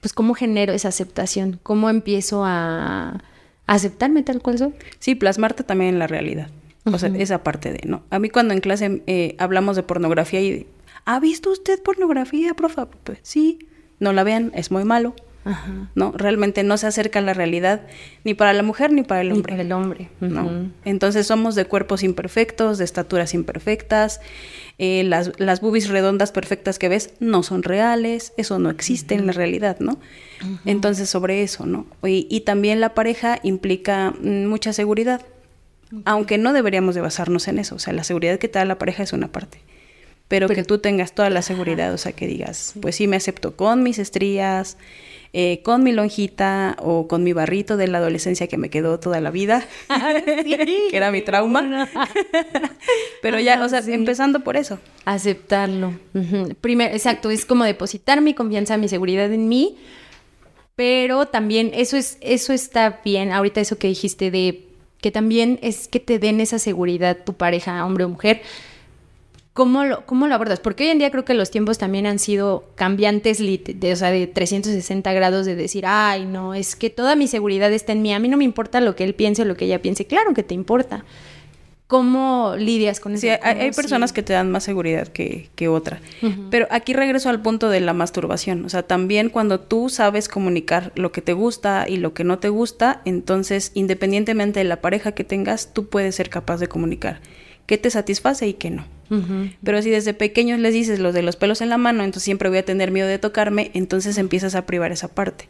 [0.00, 1.60] pues, ¿cómo genero esa aceptación?
[1.62, 3.22] ¿Cómo empiezo a,
[3.66, 4.74] aceptarme tal cual soy?
[4.98, 6.48] Sí, plasmarte también en la realidad.
[6.84, 8.02] O sea, esa parte de, ¿no?
[8.10, 10.66] A mí cuando en clase eh, hablamos de pornografía y,
[11.06, 12.82] ¿ha visto usted pornografía, profe?
[13.04, 15.14] Pues sí, no la vean, es muy malo.
[15.94, 16.12] ¿No?
[16.12, 17.82] Realmente no se acerca a la realidad
[18.24, 19.52] ni para la mujer ni para el hombre.
[19.52, 20.10] Ni para el hombre.
[20.20, 20.70] ¿no?
[20.84, 24.20] Entonces somos de cuerpos imperfectos, de estaturas imperfectas,
[24.78, 29.26] eh, las, las boobies redondas perfectas que ves no son reales, eso no existe en
[29.26, 29.98] la realidad, ¿no?
[30.64, 31.86] Entonces sobre eso, ¿no?
[32.02, 35.22] Y, y, también la pareja implica mm, mucha seguridad,
[36.04, 38.76] aunque no deberíamos de basarnos en eso, o sea, la seguridad que te da la
[38.76, 39.60] pareja es una parte
[40.28, 43.56] pero, que tú tengas toda la seguridad, o sea, que digas, pues sí me acepto
[43.56, 44.78] con mis estrías,
[45.36, 49.20] eh, con mi lonjita o con mi barrito de la adolescencia que me quedó toda
[49.20, 49.66] la vida,
[50.44, 51.90] que era mi trauma.
[53.20, 54.78] Pero ya, o sea, empezando por eso.
[55.04, 55.92] Aceptarlo.
[56.60, 59.76] Primero, exacto, es como depositar mi confianza, mi seguridad en mí,
[60.76, 63.32] pero también eso es, eso está bien.
[63.32, 64.68] Ahorita eso que dijiste de
[65.00, 68.40] que también es que te den esa seguridad tu pareja, hombre o mujer
[69.54, 70.58] ¿Cómo lo, ¿Cómo lo abordas?
[70.58, 74.10] Porque hoy en día creo que los tiempos también han sido cambiantes, de, o sea,
[74.10, 78.12] de 360 grados de decir, ay, no, es que toda mi seguridad está en mí,
[78.12, 80.06] a mí no me importa lo que él piense o lo que ella piense.
[80.06, 81.04] Claro que te importa.
[81.86, 83.20] ¿Cómo lidias con eso?
[83.20, 86.00] Sí, hay, personas que te dan más seguridad que, que otra.
[86.50, 88.64] Pero aquí regreso al punto de la masturbación.
[88.64, 92.40] O sea, también cuando tú sabes comunicar lo que te gusta y lo que no
[92.40, 97.20] te gusta, entonces, independientemente de la pareja que tengas, tú puedes ser capaz de comunicar
[97.66, 98.93] qué te satisface y qué no.
[99.62, 102.48] Pero si desde pequeños les dices lo de los pelos en la mano, entonces siempre
[102.48, 105.48] voy a tener miedo de tocarme, entonces empiezas a privar esa parte.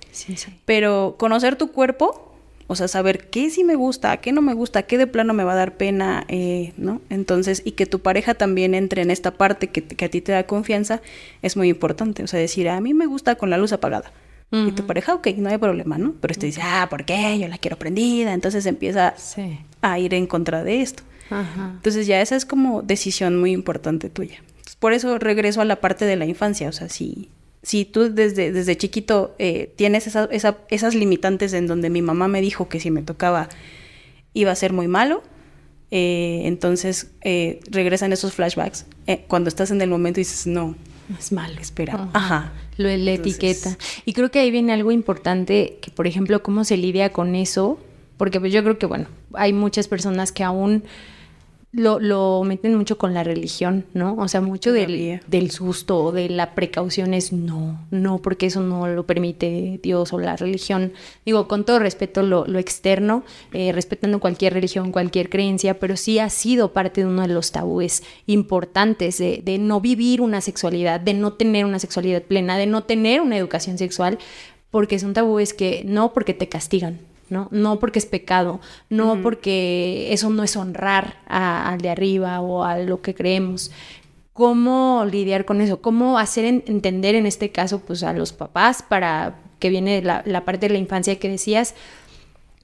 [0.64, 2.34] Pero conocer tu cuerpo,
[2.66, 5.44] o sea, saber qué sí me gusta, qué no me gusta, qué de plano me
[5.44, 7.00] va a dar pena, eh, ¿no?
[7.10, 10.32] Entonces, y que tu pareja también entre en esta parte que, que, a ti te
[10.32, 11.02] da confianza,
[11.42, 12.22] es muy importante.
[12.22, 14.12] O sea, decir, a mí me gusta con la luz apagada.
[14.50, 16.14] Y tu pareja, ok, no hay problema, ¿no?
[16.20, 17.40] Pero este dice, ah, ¿por qué?
[17.40, 18.32] Yo la quiero prendida.
[18.32, 19.14] Entonces empieza
[19.82, 21.02] a ir en contra de esto.
[21.30, 24.42] Entonces ya esa es como decisión muy importante tuya.
[24.78, 27.30] Por eso regreso a la parte de la infancia, o sea, si,
[27.62, 30.28] si tú desde, desde chiquito eh, tienes esa,
[30.68, 33.48] esas limitantes en donde mi mamá me dijo que si me tocaba
[34.34, 35.22] iba a ser muy malo,
[35.90, 38.86] eh, entonces eh, regresan esos flashbacks.
[39.28, 40.76] cuando estás en el momento y dices, no,
[41.18, 42.08] es malo, espera.
[42.12, 42.52] Ajá.
[42.76, 43.76] Lo la etiqueta.
[44.04, 47.78] Y creo que ahí viene algo importante, que por ejemplo, cómo se lidia con eso,
[48.16, 50.84] porque pues yo creo que, bueno, hay muchas personas que aún
[51.74, 54.14] lo, lo, meten mucho con la religión, ¿no?
[54.16, 58.60] O sea, mucho del, del, susto o de la precaución es no, no, porque eso
[58.60, 60.92] no lo permite Dios o la religión.
[61.24, 66.18] Digo, con todo respeto lo, lo externo, eh, respetando cualquier religión, cualquier creencia, pero sí
[66.18, 71.00] ha sido parte de uno de los tabúes importantes de, de no vivir una sexualidad,
[71.00, 74.18] de no tener una sexualidad plena, de no tener una educación sexual,
[74.70, 77.48] porque son tabúes que no porque te castigan, ¿no?
[77.50, 78.60] No porque es pecado,
[78.90, 83.70] no porque eso no es honrar al de arriba o a lo que creemos.
[84.32, 85.80] ¿Cómo lidiar con eso?
[85.80, 90.44] ¿Cómo hacer entender en este caso pues a los papás para que viene la, la
[90.44, 91.74] parte de la infancia que decías,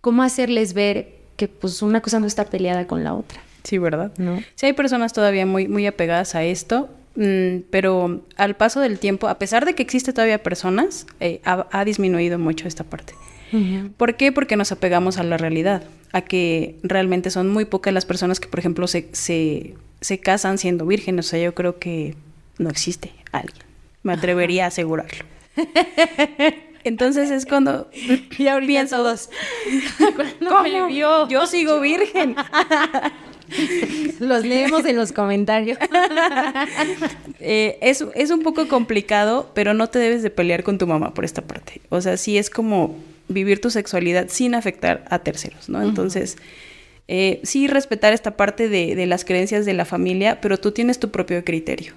[0.00, 3.40] cómo hacerles ver que pues una cosa no está peleada con la otra?
[3.64, 4.12] Sí, ¿verdad?
[4.18, 4.42] ¿No?
[4.54, 9.28] Sí, hay personas todavía muy, muy apegadas a esto, mm, pero al paso del tiempo,
[9.28, 13.14] a pesar de que existe todavía personas, eh, ha, disminuido mucho esta parte.
[13.96, 14.32] ¿Por qué?
[14.32, 15.82] Porque nos apegamos a la realidad,
[16.12, 20.86] a que realmente son muy pocas las personas que, por ejemplo, se, se, casan siendo
[20.86, 21.26] vírgenes.
[21.26, 22.14] O sea, yo creo que
[22.58, 23.64] no existe alguien.
[24.02, 25.24] Me atrevería a asegurarlo.
[26.84, 27.90] Entonces es cuando
[28.38, 29.30] ya pienso dos.
[30.48, 30.88] ¿Cómo?
[30.88, 32.36] Yo sigo virgen.
[34.20, 35.76] Los leemos en los comentarios.
[37.40, 41.12] eh, es, es un poco complicado, pero no te debes de pelear con tu mamá
[41.14, 41.80] por esta parte.
[41.88, 42.96] O sea, sí es como
[43.30, 45.82] vivir tu sexualidad sin afectar a terceros, ¿no?
[45.82, 46.36] Entonces,
[47.08, 51.10] eh, sí respetar esta parte de, las creencias de la familia, pero tú tienes tu
[51.10, 51.94] propio criterio.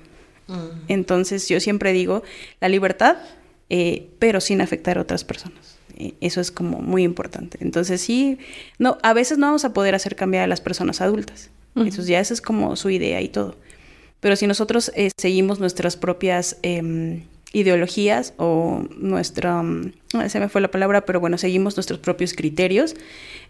[0.87, 2.21] Entonces, yo siempre digo,
[2.59, 3.17] la libertad,
[3.69, 5.77] eh, pero sin afectar a otras personas.
[5.97, 7.57] Eh, eso es como muy importante.
[7.61, 8.37] Entonces, sí,
[8.77, 11.49] no, a veces no vamos a poder hacer cambiar a las personas adultas.
[11.75, 13.55] Eso ya esa es como su idea y todo.
[14.19, 19.93] Pero si nosotros seguimos nuestras propias em, ideologías o nuestra, mm,
[20.27, 22.95] se me fue la palabra, pero bueno, seguimos nuestros propios criterios,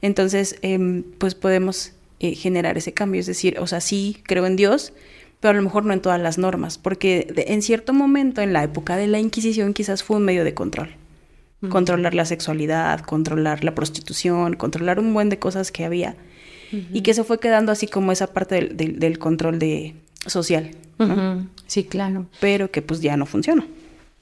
[0.02, 4.58] entonces em, pues podemos eh, generar ese cambio, es decir, o sea, sí creo en
[4.58, 4.94] Dios,
[5.40, 8.64] pero a lo mejor no en todas las normas, porque en cierto momento en la
[8.64, 10.96] época de la Inquisición quizás fue un medio de control.
[11.70, 16.18] Controlar la sexualidad, controlar la prostitución, controlar un buen de cosas que había
[16.92, 20.72] y que se fue quedando así como esa parte del, del, control de social.
[21.68, 22.26] Sí, claro.
[22.42, 23.66] Pero que pues ya no funciona.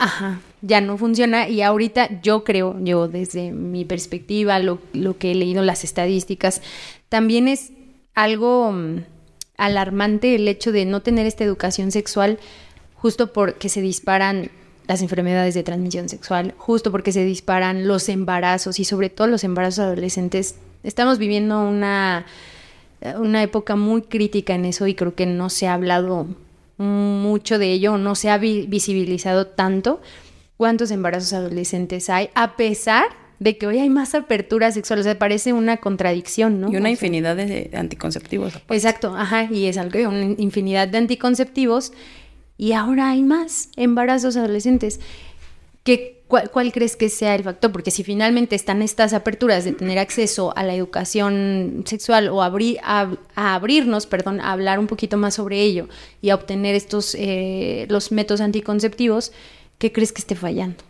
[0.04, 4.80] Ajá, ya no funciona y ahorita yo creo, yo desde mi perspectiva, lo,
[5.20, 6.64] que he leído, las estadísticas,
[7.08, 7.72] también es
[8.16, 9.04] algo mm,
[9.58, 12.40] alarmante el hecho de no tener esta educación sexual
[12.96, 14.50] justo porque se disparan
[14.88, 19.44] las enfermedades de transmisión sexual, justo porque se disparan los embarazos y sobre todo los
[19.44, 20.56] embarazos adolescentes.
[20.82, 22.26] Estamos viviendo una,
[23.20, 26.26] una época muy crítica en eso y creo que no se ha hablado
[26.82, 30.02] mucho de ello, no se ha visibilizado tanto
[30.58, 33.06] cuántos embarazos adolescentes hay, a pesar
[33.39, 36.72] de que hoy hay más apertura sexual, o sea, parece una contradicción, ¿no?
[36.72, 38.54] Y una infinidad de anticonceptivos.
[38.70, 41.94] Exacto, ajá, y es algo, una infinidad de anticonceptivos,
[42.58, 45.00] y ahora hay más embarazos adolescentes.
[45.84, 47.74] que ¿Cuál, crees que sea el factor?
[47.74, 52.78] Porque si finalmente están estas aperturas de tener acceso a la educación sexual o abrir,
[52.84, 55.89] a, abrirnos, perdón, a hablar un poquito más sobre ello
[56.22, 59.34] y a obtener estos, eh, los métodos anticonceptivos,
[59.78, 60.82] ¿qué crees que esté fallando?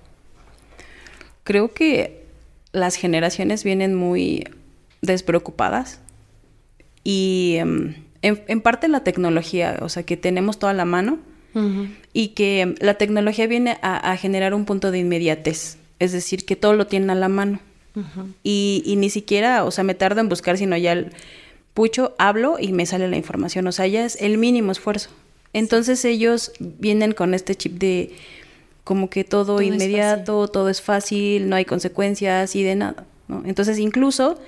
[1.44, 2.24] Creo que
[2.72, 4.48] las generaciones vienen muy
[5.02, 6.02] despreocupadas
[7.04, 11.18] y em, en, parte la tecnología, o sea, que tenemos toda la mano
[12.14, 16.74] y que la tecnología viene a, generar un punto de inmediatez, es decir, que todo
[16.74, 17.60] lo tienen a la mano.
[18.44, 21.12] y, y, ni siquiera, o sea, me tardo en buscar, sino ya el
[21.74, 25.10] pucho, hablo y me sale la información, o sea, ya es el mínimo esfuerzo.
[25.54, 28.12] Entonces ellos vienen con este chip de
[28.84, 33.06] como que todo, inmediato, todo es fácil, no hay consecuencias y de nada.
[33.28, 33.44] ¿no?
[33.46, 34.40] Entonces incluso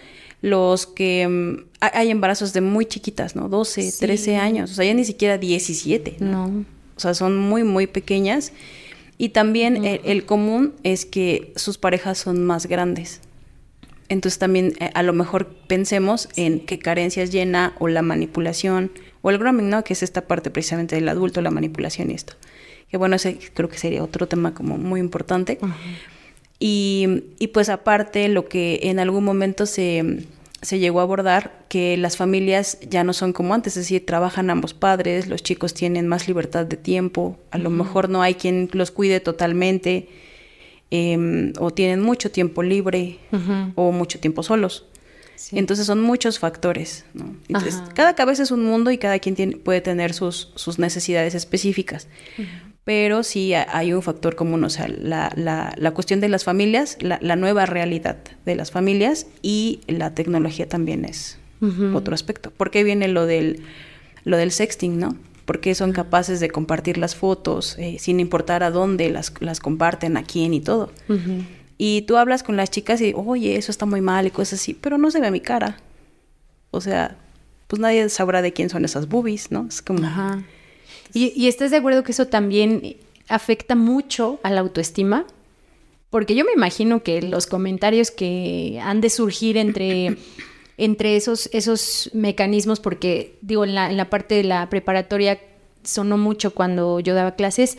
[0.41, 3.47] los que mm, hay embarazos de muy chiquitas, ¿no?
[3.47, 6.17] 12, 13 años, o sea, ya ni siquiera 17.
[6.19, 6.65] ¿no?
[7.03, 8.51] Sea, son muy, muy pequeñas.
[9.17, 13.21] Y también el, común es que sus parejas son más grandes.
[14.09, 19.29] Entonces también eh, a lo mejor pensemos en qué carencias llena o la manipulación o
[19.29, 19.83] el grooming, ¿no?
[19.83, 22.33] Que es esta parte precisamente del adulto, la manipulación y esto.
[22.89, 25.57] Que bueno, ese creo que sería otro tema como muy importante.
[26.59, 30.25] y, y, pues aparte lo que en algún momento se,
[30.63, 34.49] se llegó a abordar, que las familias ya no son como antes, es decir, trabajan
[34.49, 38.69] ambos padres, los chicos tienen más libertad de tiempo, a lo mejor no hay quien
[38.73, 40.09] los cuide totalmente.
[40.95, 43.17] Em, o tienen mucho tiempo libre
[43.73, 44.85] o mucho tiempo solos.
[45.51, 47.35] Entonces son muchos factores, ¿no?
[47.47, 51.33] Entonces, cada cabeza es un mundo y cada quien tiene, puede tener sus, sus necesidades
[51.33, 52.07] específicas.
[52.85, 56.97] Pero sí hay un factor común, o sea, la, la, la cuestión de las familias,
[56.99, 61.39] la, la, nueva realidad de las familias y la tecnología también es
[61.93, 62.51] otro aspecto.
[62.51, 63.61] ¿Por qué viene lo del,
[64.25, 65.15] lo del sexting, no?
[65.45, 70.17] Porque son capaces de compartir las fotos eh, sin importar a dónde las, las comparten,
[70.17, 70.91] a quién y todo.
[71.77, 74.73] Y tú hablas con las chicas y, oye, eso está muy mal y cosas así,
[74.73, 75.77] pero no se ve mi cara.
[76.71, 77.17] O sea,
[77.67, 79.67] pues nadie sabrá de quién son esas boobies, ¿no?
[79.67, 80.05] Es como...
[80.05, 80.43] Ajá.
[81.13, 85.25] ¿Y, ¿Y estás de acuerdo que eso también afecta mucho a la autoestima?
[86.09, 90.17] Porque yo me imagino que los comentarios que han de surgir entre,
[90.77, 95.39] entre esos, esos mecanismos, porque digo, en la, en la parte de la preparatoria
[95.83, 97.77] sonó mucho cuando yo daba clases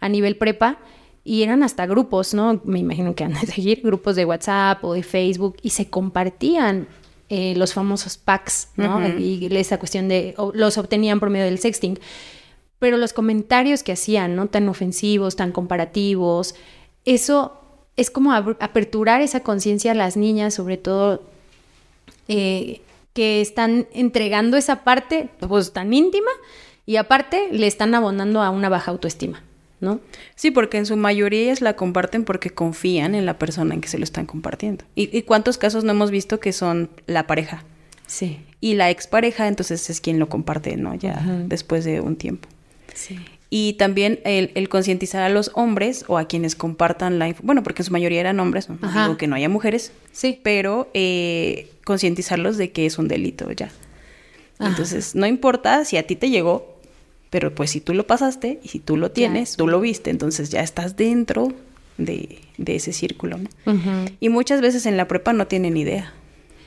[0.00, 0.78] a nivel prepa,
[1.26, 2.60] y eran hasta grupos, ¿no?
[2.64, 6.86] Me imagino que han de seguir grupos de WhatsApp o de Facebook y se compartían
[7.28, 9.06] eh, los famosos packs, ¿no?
[9.18, 11.98] Y esa cuestión de, los obtenían por medio del sexting.
[12.78, 14.48] Pero los comentarios que hacían, ¿no?
[14.48, 16.54] Tan ofensivos, tan comparativos,
[17.04, 17.60] eso
[17.96, 21.22] es como aperturar esa conciencia a las niñas, sobre todo
[22.28, 22.82] eh,
[23.14, 26.30] que están entregando esa parte, pues tan íntima,
[26.84, 29.42] y aparte le están abonando a una baja autoestima.
[29.80, 30.00] ¿no?
[30.34, 33.88] Sí, porque en su mayoría ellas la comparten porque confían en la persona en que
[33.88, 34.84] se lo están compartiendo.
[34.94, 37.62] ¿Y, cuántos casos no hemos visto que son la pareja?
[38.06, 38.40] Sí.
[38.60, 40.94] Y la expareja entonces es quien lo comparte, ¿no?
[40.94, 42.48] Ya después de un tiempo.
[42.96, 43.18] Sí.
[43.48, 47.86] Y también el, concientizar a los hombres o a quienes compartan la bueno, porque en
[47.86, 50.40] su mayoría eran hombres, no digo que no haya mujeres, sí.
[50.42, 53.70] pero eh, concientizarlos de que es un delito ya.
[54.58, 56.76] Entonces, no importa si a ti te llegó,
[57.30, 60.50] pero pues si tú lo pasaste y si tú lo tienes, tú lo viste, entonces
[60.50, 61.52] ya estás dentro
[61.98, 63.38] de, ese círculo.
[64.18, 66.12] Y muchas veces en la prepa no tienen idea.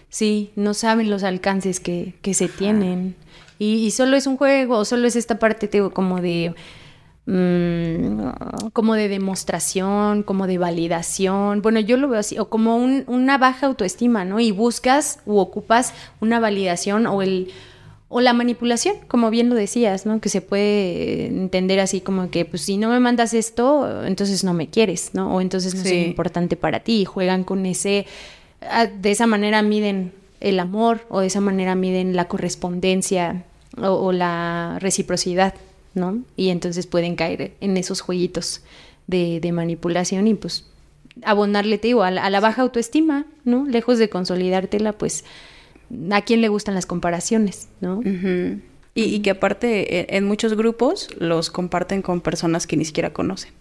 [0.10, 3.16] Sí, no saben los alcances que, se tienen.
[3.58, 6.54] Y, solo es un juego, solo es esta parte tengo como de...
[7.26, 11.62] Mm, como de demostración, como de validación.
[11.62, 14.40] Bueno, yo lo veo así, o como una baja autoestima, ¿no?
[14.40, 17.52] Y buscas u ocupas una validación o el
[18.12, 20.20] o la manipulación, como bien lo decías, ¿no?
[20.20, 24.56] Que se puede entender así como que, pues si no me mandas esto, entonces no
[24.56, 25.36] me quieres, ¿no?
[25.36, 27.06] O entonces no soy importante para ti.
[27.06, 28.08] Juegan con ese,
[28.62, 33.46] de esa manera miden el amor o de esa manera miden la correspondencia
[33.78, 35.54] o, la reciprocidad,
[35.94, 36.20] ¿no?
[36.36, 38.62] Y entonces pueden caer en esos jueguitos
[39.08, 40.66] de, manipulación y pues
[41.24, 43.66] abonarle, te digo, a la, a la baja autoestima, ¿no?
[43.66, 45.24] Lejos de consolidártela, pues
[46.12, 48.02] a quién le gustan las comparaciones, ¿no?
[48.96, 53.52] y, que aparte e, en muchos grupos los comparten con personas que ni siquiera conocen.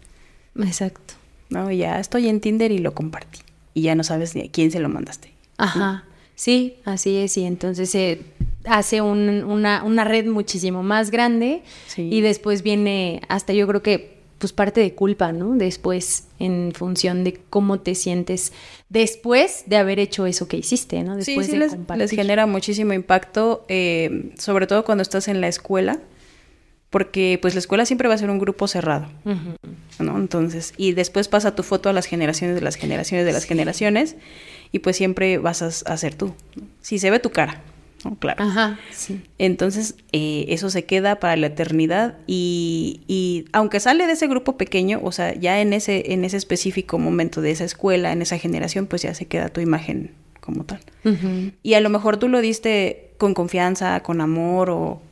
[0.56, 1.14] Exacto.
[1.50, 3.40] No, ya estoy en Tinder y lo compartí.
[3.74, 5.32] Y ya no sabes ni a quién se lo mandaste.
[5.56, 6.04] Ajá.
[6.34, 7.36] Sí, así es.
[7.36, 8.20] Y entonces se
[8.64, 11.62] hace una, una, red muchísimo más grande.
[11.96, 15.56] Y después viene hasta yo creo que pues parte de culpa, ¿no?
[15.56, 18.52] Después, en función de cómo te sientes
[18.88, 21.16] después de haber hecho eso que hiciste, ¿no?
[21.16, 25.48] Después sí, sí les, les, genera muchísimo impacto, eh, sobre todo cuando estás en la
[25.48, 25.98] escuela,
[26.90, 29.08] porque pues la escuela siempre va a ser un grupo cerrado,
[29.98, 30.16] ¿no?
[30.16, 34.16] Entonces, y después pasa tu foto a las generaciones de las generaciones de las generaciones,
[34.72, 36.34] y pues siempre vas a, ser tú.
[36.80, 37.62] Si se ve tu cara,
[38.20, 38.44] Claro.
[38.44, 39.20] Ajá, sí.
[39.38, 44.56] Entonces, eh, eso se queda para la eternidad y, y, aunque sale de ese grupo
[44.56, 48.38] pequeño, o sea, ya en ese, en ese específico momento de esa escuela, en esa
[48.38, 50.80] generación, pues ya se queda tu imagen como tal.
[51.62, 55.02] Y a lo mejor tú lo diste con confianza, con amor o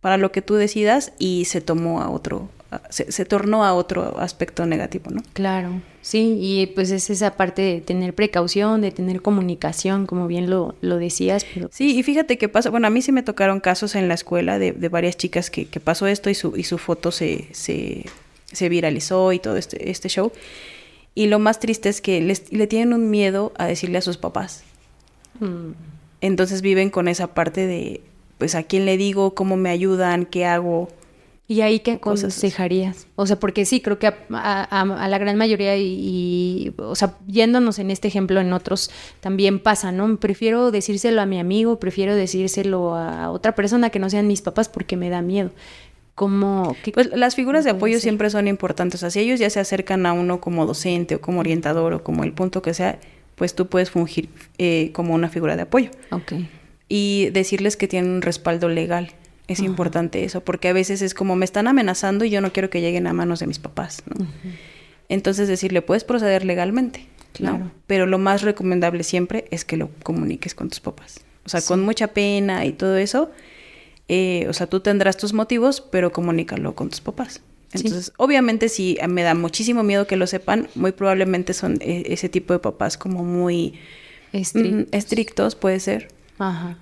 [0.00, 2.48] para lo que tú decidas y se tomó a otro,
[2.88, 5.22] se, tornó a otro aspecto negativo, ¿no?
[5.34, 10.48] Claro, sí, y pues es esa parte de tener precaución, de tener comunicación, como bien
[10.48, 11.44] lo, lo decías.
[11.52, 11.68] Pero...
[11.70, 14.58] Sí, y fíjate qué pasa, bueno, a mí sí me tocaron casos en la escuela
[14.58, 18.06] de, de varias chicas que, que, pasó esto y su, y su foto se, se,
[18.50, 20.32] se viralizó y todo este, este show.
[21.14, 24.16] Y lo más triste es que les, le tienen un miedo a decirle a sus
[24.16, 24.62] papás.
[25.40, 25.72] Mm.
[26.22, 28.00] Entonces viven con esa parte de,
[28.40, 29.34] pues, ¿a quién le digo?
[29.34, 30.24] ¿Cómo me ayudan?
[30.24, 30.88] ¿Qué hago?
[31.46, 33.06] ¿Y ahí qué aconsejarías?
[33.16, 37.90] O sea, porque sí, creo que a, la gran mayoría y, o sea, yéndonos en
[37.90, 40.16] este ejemplo, en otros también pasa, ¿no?
[40.16, 44.70] Prefiero decírselo a mi amigo, prefiero decírselo a otra persona que no sean mis papás
[44.70, 45.50] porque me da miedo.
[46.14, 46.74] ¿Cómo?
[46.94, 49.00] pues las figuras de apoyo siempre son importantes.
[49.00, 52.02] O sea, si ellos ya se acercan a uno como docente o como orientador o
[52.02, 52.98] como el punto que sea,
[53.34, 55.90] pues tú puedes fungir eh, como una figura de apoyo.
[56.10, 56.32] Ok.
[56.92, 59.14] Y decirles que tienen un respaldo legal
[59.46, 62.68] es importante eso, porque a veces es como me están amenazando y yo no quiero
[62.68, 64.02] que lleguen a manos de mis papás.
[64.06, 64.26] ¿no?
[65.08, 67.70] Entonces decirle, puedes proceder legalmente, claro.
[67.86, 71.20] Pero lo más recomendable siempre es que lo comuniques con tus papás.
[71.44, 73.30] O sea, con mucha pena y todo eso.
[74.08, 77.40] Eh, o sea, tú tendrás tus motivos, pero comunícalo con tus papás.
[77.72, 82.28] Entonces, obviamente, si me da muchísimo miedo que lo sepan, muy probablemente son eh, ese
[82.28, 83.74] tipo de papás como muy
[84.32, 86.19] estrictos, puede ser.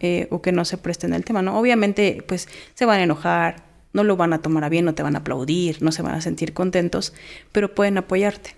[0.00, 1.58] Eh, o que no se presten el tema, ¿no?
[1.58, 5.02] Obviamente, pues se van a enojar, no lo van a tomar a bien, no te
[5.02, 7.12] van a aplaudir, no se van a sentir contentos,
[7.52, 8.54] pero pueden apoyarte.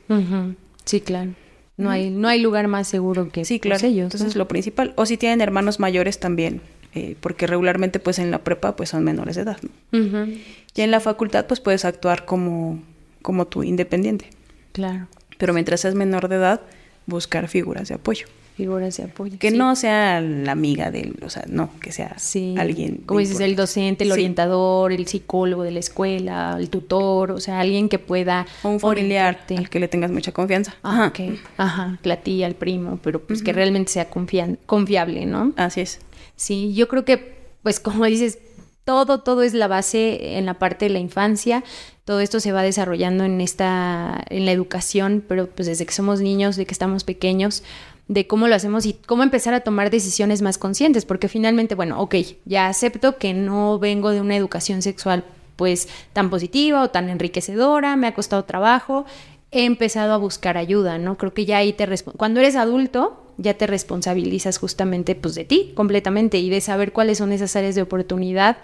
[0.84, 1.32] Sí, claro.
[1.76, 3.86] No hay, no hay lugar más seguro que sí, claro.
[3.86, 4.04] ellos.
[4.04, 4.92] Entonces, es lo principal.
[4.96, 6.60] O si tienen hermanos mayores también,
[6.94, 9.56] eh, porque regularmente, pues en la prepa, pues son menores de edad.
[9.62, 10.26] ¿no?
[10.74, 12.82] Y en la facultad, pues puedes actuar como,
[13.22, 14.28] como tú, independiente.
[14.72, 15.06] Claro.
[15.38, 16.60] Pero mientras seas menor de edad,
[17.06, 18.26] buscar figuras de apoyo
[18.56, 19.38] figuras de apoyo.
[19.38, 22.16] Que no sea la amiga del, o sea, no, que sea
[22.58, 23.02] alguien.
[23.06, 27.60] Como dices, el docente, el orientador, el psicólogo de la escuela, el tutor, o sea,
[27.60, 28.46] alguien que pueda.
[28.62, 30.74] Un familiar al que le tengas mucha confianza.
[30.82, 31.08] Ajá.
[31.08, 31.20] Ok,
[31.56, 35.52] ajá, la tía, el primo, pero pues que realmente sea confiable, ¿no?
[35.56, 36.00] Así es.
[36.36, 38.38] Sí, yo creo que, pues como dices,
[38.84, 41.62] todo, todo es la base en la parte de la infancia.
[42.04, 46.20] Todo esto se va desarrollando en esta, en la educación, pero pues desde que somos
[46.20, 47.62] niños, de que estamos pequeños,
[48.10, 52.00] de cómo lo hacemos y cómo empezar a tomar decisiones más conscientes, porque finalmente, bueno,
[52.00, 55.22] ok, ya acepto que no vengo de una educación sexual
[55.54, 59.06] pues tan positiva o tan enriquecedora, me ha costado trabajo,
[59.52, 61.18] he empezado a buscar ayuda, ¿no?
[61.18, 61.86] Creo que ya ahí te
[62.16, 67.18] cuando eres adulto ya te responsabilizas justamente pues de ti completamente y de saber cuáles
[67.18, 68.56] son esas áreas de oportunidad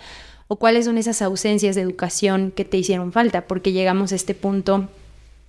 [0.48, 4.34] o cuáles son esas ausencias de educación que te hicieron falta, porque llegamos a este
[4.34, 4.88] punto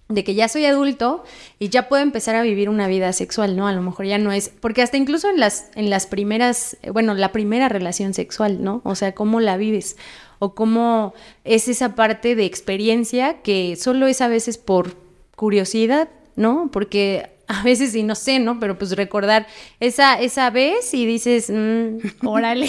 [0.10, 1.24] de que ya soy adulto
[1.60, 3.68] y ya puedo empezar a vivir una vida sexual, ¿no?
[3.68, 7.14] A lo mejor ya no es, porque hasta incluso en las, en las primeras, bueno,
[7.14, 8.82] la primera relación sexual, ¿no?
[8.84, 9.98] O sea, cómo la vives
[10.40, 14.96] o cómo es esa parte de experiencia que solo es a veces por
[15.36, 16.70] curiosidad, ¿no?
[16.72, 18.60] Porque a veces y no sé, ¿no?
[18.60, 19.48] Pero pues recordar
[19.80, 22.68] esa, esa vez y dices, mm, órale.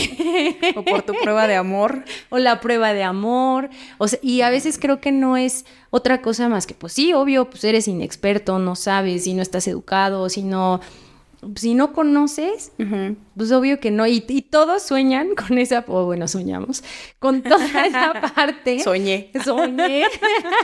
[0.76, 2.05] o por tu prueba de amor.
[2.31, 3.70] O la prueba de amor.
[3.99, 7.12] O sea, y a veces creo que no es otra cosa más que, pues sí,
[7.12, 10.81] obvio, pues eres inexperto, no sabes, si no estás educado, si no
[11.55, 12.72] si no conoces,
[13.36, 14.07] pues obvio que no.
[14.07, 14.20] Y,
[14.51, 16.82] todos sueñan con esa, o bueno, soñamos,
[17.18, 18.80] con toda esa parte.
[18.80, 19.30] Soñé.
[19.45, 20.05] Soñé.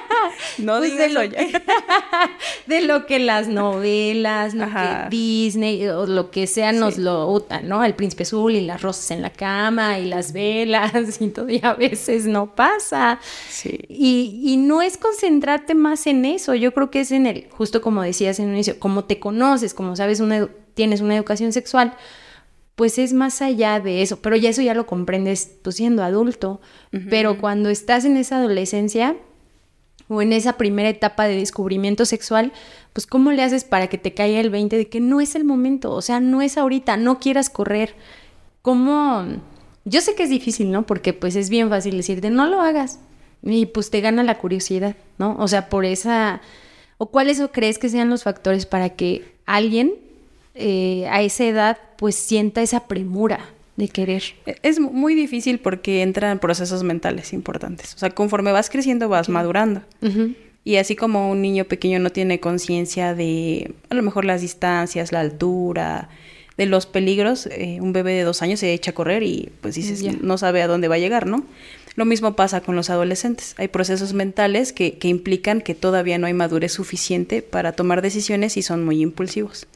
[0.59, 1.21] no pues de, lo,
[2.67, 7.85] de lo que las novelas, lo que Disney, o lo que sea, nos lo ¿no?
[7.85, 11.61] El príncipe azul y las rosas en la cama y las velas y todo, y
[11.63, 13.21] a veces no pasa.
[13.49, 13.79] Sí.
[13.89, 17.81] Y, y no es concentrarte más en eso, yo creo que es en el, justo
[17.81, 21.97] como decías en un inicio, como te conoces, como sabes una tienes una educación sexual,
[22.75, 26.61] pues es más allá de eso, pero ya eso ya lo comprendes tú siendo adulto,
[27.09, 29.17] pero cuando estás en esa adolescencia
[30.09, 32.53] o en esa primera etapa de descubrimiento sexual,
[32.93, 35.45] pues cómo le haces para que te caiga el 20 de que no es el
[35.45, 37.95] momento, o sea, no es ahorita, no quieras correr.
[38.63, 39.25] ¿Cómo?
[39.85, 40.87] Yo sé que es difícil, ¿no?
[40.87, 42.99] Porque pues es bien fácil decirte, no lo hagas.
[43.43, 45.37] Y pues te gana la curiosidad, ¿no?
[45.39, 46.41] O sea, por esa...
[46.97, 50.04] ¿O cuáles crees que sean los factores para que alguien
[50.55, 53.41] eh, a esa edad pues sienta esa premura
[53.77, 54.23] de querer.
[54.47, 57.95] E, es muy difícil porque entran procesos mentales importantes.
[57.95, 59.83] O sea, conforme vas creciendo vas madurando.
[60.65, 65.13] Y así como un niño pequeño no tiene conciencia de a lo mejor las distancias,
[65.13, 66.09] la altura,
[66.57, 69.75] de los peligros, eh, un bebé de dos años se echa a correr y pues
[69.75, 71.45] dices, no sabe a dónde va a llegar, ¿no?
[71.97, 73.55] Lo mismo pasa con los adolescentes.
[73.57, 78.57] Hay procesos mentales que, que implican que todavía no hay madurez suficiente para tomar decisiones
[78.57, 79.67] y son muy impulsivos.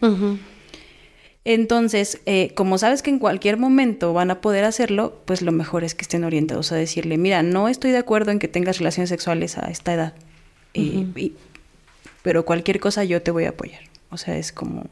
[1.44, 5.82] Entonces, eh, como sabes que en cualquier momento van a poder hacerlo, pues lo mejor
[5.84, 9.08] es que estén orientados a decirle, mira, no estoy de acuerdo en que tengas relaciones
[9.08, 10.14] sexuales a esta edad,
[10.74, 11.32] y-
[12.22, 13.80] pero cualquier cosa yo te voy a apoyar.
[14.10, 14.86] O sea, es como,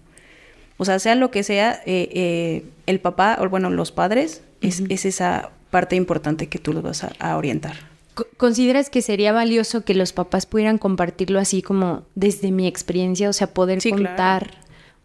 [0.78, 4.82] o sea, sea lo que sea, eh, eh, el papá, o bueno, los padres, es,
[4.88, 7.74] es esa parte importante que tú los vas a, a orientar.
[8.14, 13.28] Co- ¿Consideras que sería valioso que los papás pudieran compartirlo así como desde mi experiencia?
[13.28, 14.46] O sea, poder Sí, claro.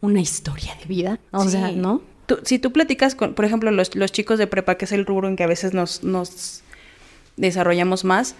[0.01, 1.19] Una historia de vida.
[1.31, 1.51] O Sí.
[1.51, 2.01] sea, ¿no?
[2.25, 5.05] Tú- si tú platicas con, por ejemplo, los, los chicos de prepa, que es el
[5.05, 6.63] rubro en que a veces nos, nos
[7.37, 8.35] desarrollamos más,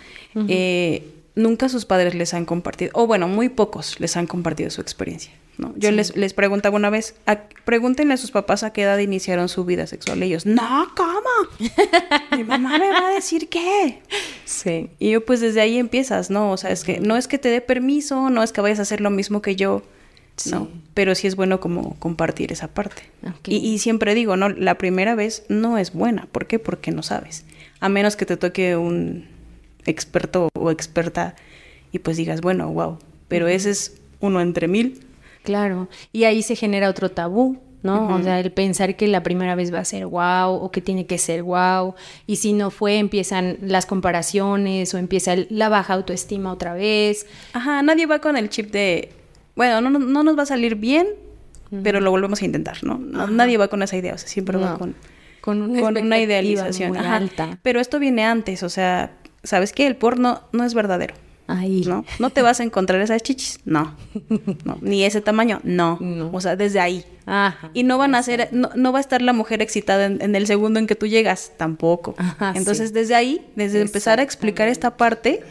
[0.47, 4.81] eh, nunca sus padres les han compartido, o bueno, muy pocos les han compartido su
[4.81, 5.31] experiencia.
[5.57, 5.73] ¿no?
[5.77, 5.95] Yo Sí.
[5.95, 9.63] les, les preguntaba una vez, a- pregúntenle a sus papás a qué edad iniciaron su
[9.65, 10.19] vida sexual.
[10.23, 11.19] Y ellos, no, ¿cómo?
[12.37, 14.01] Mi mamá me va a decir qué.
[14.45, 14.89] Sí.
[14.97, 16.51] Y yo, pues desde ahí empiezas, ¿no?
[16.51, 18.83] O sea, es que no es que te dé permiso, no es que vayas a
[18.83, 19.83] hacer lo mismo que yo,
[20.47, 20.67] no.
[20.93, 23.03] Pero sí es bueno como compartir esa parte.
[23.47, 24.49] Y, y siempre digo, ¿no?
[24.49, 26.27] La primera vez no es buena.
[26.31, 26.59] ¿Por qué?
[26.59, 27.45] Porque no sabes.
[27.79, 29.25] A menos que te toque un
[29.85, 31.35] experto o experta
[31.91, 32.99] y pues digas, bueno, wow.
[33.27, 35.03] Pero ese es uno entre mil.
[35.43, 38.13] Claro, y ahí se genera otro tabú, ¿no?
[38.15, 41.07] O sea, el pensar que la primera vez va a ser wow o que tiene
[41.07, 41.95] que ser wow,
[42.27, 47.25] y si no fue, empiezan las comparaciones o empieza el- la baja autoestima otra vez.
[47.53, 49.09] Ajá, nadie va con el chip de,
[49.55, 51.07] bueno, no, no, no nos va a salir bien,
[51.83, 52.97] pero lo volvemos a intentar, ¿no?
[52.97, 54.95] No, Nadie va con esa idea, o sea, siempre va con,
[55.39, 56.89] con una, con una expectativa idealización.
[56.89, 57.15] muy Ajá.
[57.15, 57.59] alta.
[57.61, 59.11] Pero esto viene antes, o sea,
[59.43, 59.87] ¿sabes qué?
[59.87, 61.15] El porno no es verdadero.
[61.47, 61.83] Ahí.
[61.85, 62.05] ¿No?
[62.19, 63.95] No te vas a encontrar esas chichis, no.
[64.63, 64.77] no.
[64.81, 65.97] Ni ese tamaño, no.
[65.99, 66.29] No.
[66.31, 67.03] O sea, desde ahí.
[67.25, 67.71] Ajá.
[67.73, 70.35] Y no van a ser, no, no va a estar la mujer excitada en, en
[70.35, 72.15] el segundo en que tú llegas, tampoco.
[72.17, 72.93] Ajá, Entonces, sí.
[72.93, 75.41] desde ahí, desde empezar a explicar esta parte,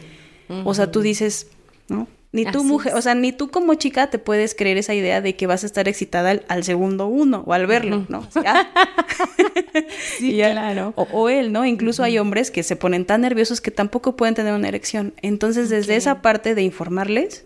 [0.65, 1.47] o sea, tú dices,
[1.87, 2.07] ¿no?
[2.33, 2.97] Ni tú Así mujer, es.
[2.97, 5.65] o sea, ni tú como chica te puedes creer esa idea de que vas a
[5.65, 8.29] estar excitada al, al segundo uno o al verlo, ¿no?
[8.31, 8.71] Sea,
[10.17, 10.93] Sí, ya- claro.
[10.95, 11.65] O, o él, ¿no?
[11.65, 15.13] Incluso hay hombres que se ponen tan nerviosos que tampoco pueden tener una erección.
[15.21, 17.45] Entonces, desde esa parte de informarles,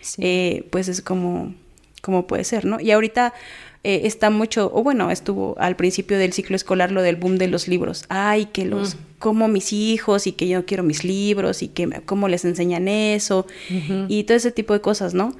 [0.00, 0.20] Sí.
[0.22, 1.54] eh, pues es como,
[2.02, 2.78] como puede ser, ¿no?
[2.80, 3.32] Y ahorita
[3.86, 7.48] eh, está mucho, o bueno, estuvo al principio del ciclo escolar lo del boom de
[7.48, 8.06] los libros.
[8.08, 12.28] Ay, que los, como mis hijos y que yo quiero mis libros y que cómo
[12.28, 13.46] les enseñan eso
[14.08, 15.36] y todo ese tipo de cosas, ¿no?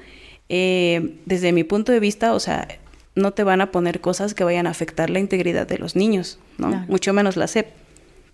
[0.47, 2.67] Eh, desde mi punto de vista, o sea,
[3.15, 6.37] no te van a poner cosas que vayan a afectar la integridad de los niños,
[6.59, 6.67] ¿no?
[6.67, 6.85] Claro.
[6.87, 7.69] Mucho menos la SEP.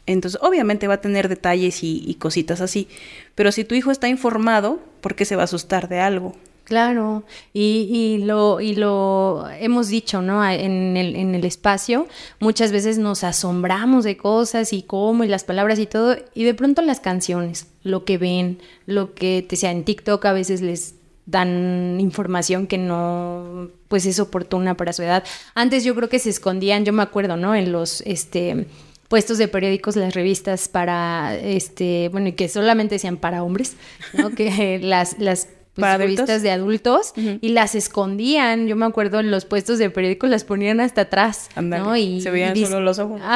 [0.07, 2.89] Entonces, obviamente va a tener detalles y, y cositas así,
[3.33, 6.35] pero si tu hijo está informado, ¿por qué se va a asustar de algo?
[6.63, 10.47] Claro, y, y lo, y lo hemos dicho, ¿no?
[10.47, 12.07] En el, en el espacio,
[12.39, 16.53] muchas veces nos asombramos de cosas y cómo, y las palabras y todo, y de
[16.53, 20.95] pronto las canciones, lo que ven, lo que te sea en TikTok a veces les
[21.25, 25.23] dan información que no pues es oportuna para su edad.
[25.55, 27.55] Antes yo creo que se escondían, yo me acuerdo, ¿no?
[27.55, 28.67] En los este
[29.07, 33.75] puestos de periódicos, las revistas para este, bueno, y que solamente decían para hombres,
[34.13, 34.29] ¿no?
[34.35, 36.17] que las las pues, ¿Para adultos?
[36.17, 38.67] revistas de adultos y las escondían.
[38.67, 41.95] Yo me acuerdo en los puestos de periódicos las ponían hasta atrás, Ándale, ¿no?
[41.95, 43.21] Y se veían solo los ojos.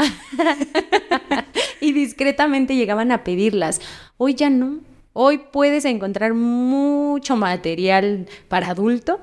[1.81, 3.79] Y discretamente llegaban a pedirlas.
[4.17, 4.79] Hoy ya no.
[5.13, 9.19] Hoy puedes encontrar mucho material para adulto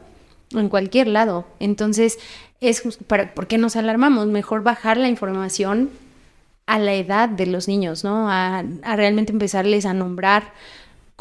[0.53, 1.45] en cualquier lado.
[1.59, 2.19] Entonces,
[2.61, 4.29] es para, ¿por qué nos alarmamos?
[4.29, 5.91] Mejor bajar la información
[6.67, 8.31] a la edad de los niños, ¿no?
[8.31, 10.53] A, a realmente empezarles a nombrar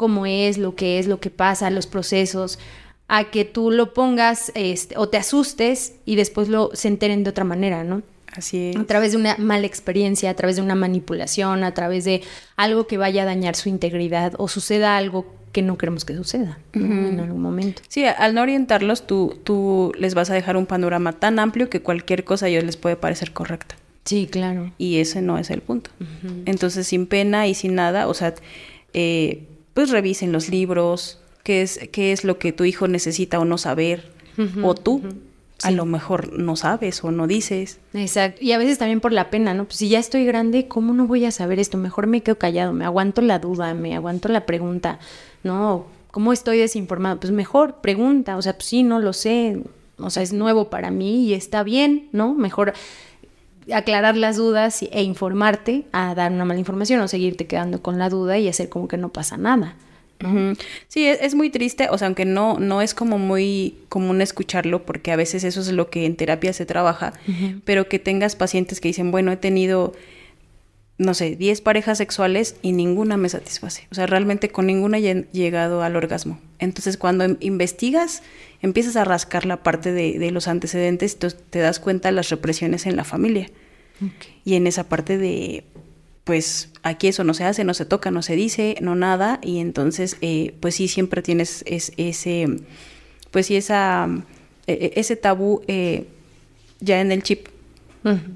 [0.02, 2.58] cómo es, lo que es, lo que pasa, los procesos,
[3.06, 7.30] a que tú lo pongas este, o te asustes y después lo se enteren de
[7.30, 8.02] otra manera, ¿no?
[8.32, 8.76] Así es.
[8.76, 12.22] A través de una mala experiencia, a través de una manipulación, a través de
[12.56, 16.58] algo que vaya a dañar su integridad o suceda algo que no queremos que suceda
[16.72, 17.80] en algún momento.
[17.86, 21.80] Sí, al no orientarlos, tú, tú les vas a dejar un panorama tan amplio que
[21.80, 23.76] cualquier cosa a ellos les puede parecer correcta.
[24.04, 24.72] Sí, claro.
[24.78, 25.92] Y ese no es el punto.
[26.44, 28.34] Entonces, sin pena y sin nada, o sea,
[28.94, 29.44] eh,
[29.74, 33.58] pues revisen los libros, qué es, qué es lo que tu hijo necesita o no
[33.58, 34.10] saber,
[34.62, 35.02] o tú.
[35.64, 35.74] A Sí.
[35.76, 37.78] lo mejor no sabes o no dices.
[37.94, 38.42] Exacto.
[38.42, 39.64] Y a veces también por la pena, ¿no?
[39.66, 41.78] Pues si ya estoy grande, ¿cómo no voy a saber esto?
[41.78, 44.98] Mejor me quedo callado, me aguanto la duda, me aguanto la pregunta,
[45.44, 45.86] ¿no?
[46.10, 47.20] ¿Cómo estoy desinformado?
[47.20, 49.62] Pues mejor pregunta, o sea, pues sí, no lo sé,
[49.98, 52.34] o sea, es nuevo para mí y está bien, ¿no?
[52.34, 52.72] Mejor
[53.72, 58.08] aclarar las dudas e informarte a dar una mala información o seguirte quedando con la
[58.08, 59.76] duda y hacer como que no pasa nada.
[60.86, 64.86] Sí, es, es muy triste, o sea, aunque no, no es como muy común escucharlo,
[64.86, 67.12] porque a veces eso es lo que en terapia se trabaja,
[67.64, 69.94] pero que tengas pacientes que dicen, bueno, he tenido
[70.98, 73.86] no sé, 10 parejas sexuales y ninguna me satisface.
[73.90, 76.38] O sea, realmente con ninguna he llegado al orgasmo.
[76.58, 78.22] Entonces, cuando investigas,
[78.60, 82.86] empiezas a rascar la parte de, los antecedentes, entonces te das cuenta de las represiones
[82.86, 83.48] en la familia.
[84.44, 85.64] Y en esa parte de,
[86.24, 89.38] pues, aquí eso no se hace, no se toca, no se dice, no nada.
[89.42, 92.46] Y entonces, eh, pues sí, siempre tienes ese,
[93.30, 94.08] pues sí, esa,
[94.66, 96.06] e, e, ese tabú eh,
[96.80, 97.48] ya en el chip.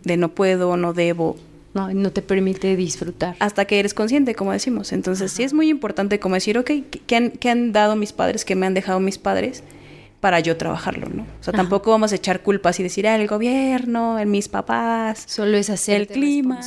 [0.04, 1.36] De no puedo, no debo,
[1.76, 3.36] no, no te permite disfrutar.
[3.38, 4.92] Hasta que eres consciente, como decimos.
[4.92, 6.70] Entonces, sí es muy importante como decir, ok,
[7.06, 9.62] ¿qué han, ¿qué han, dado mis padres, qué me han dejado mis padres?
[10.18, 11.22] para yo trabajarlo, ¿no?
[11.22, 15.22] O sea, tampoco vamos a echar culpas y decir, ah, el gobierno, el mis papás.
[15.26, 16.60] Solo es hacer el clima.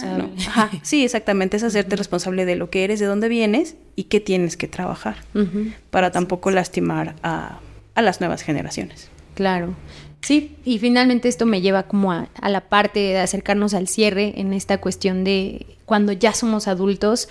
[0.48, 0.70] Ajá.
[0.82, 4.56] Sí, exactamente, es hacerte responsable de lo que eres, de dónde vienes y qué tienes
[4.56, 5.18] que trabajar
[5.90, 7.60] para tampoco lastimar a,
[7.96, 9.10] a las nuevas generaciones.
[9.34, 9.74] Claro.
[10.22, 14.54] Sí, y finalmente esto me lleva como a, la parte de acercarnos al cierre en
[14.54, 17.30] esta cuestión de cuando ya somos adultos,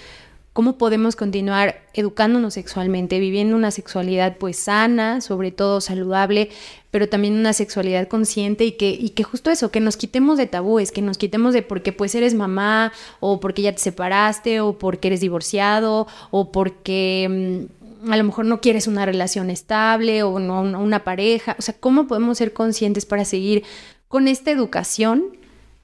[0.55, 6.49] cómo podemos continuar educándonos sexualmente, viviendo una sexualidad pues sana, sobre todo saludable,
[6.91, 10.47] pero también una sexualidad consciente y que, y que justo eso, que nos quitemos de
[10.47, 14.78] tabúes, que nos quitemos de porque pues eres mamá o porque ya te separaste o
[14.78, 17.68] porque eres divorciado o porque...
[17.70, 17.78] Mm,
[18.11, 22.07] a lo mejor no quieres una relación estable o no una pareja, o sea, ¿cómo
[22.07, 23.64] podemos ser conscientes para seguir
[24.09, 25.36] con esta educación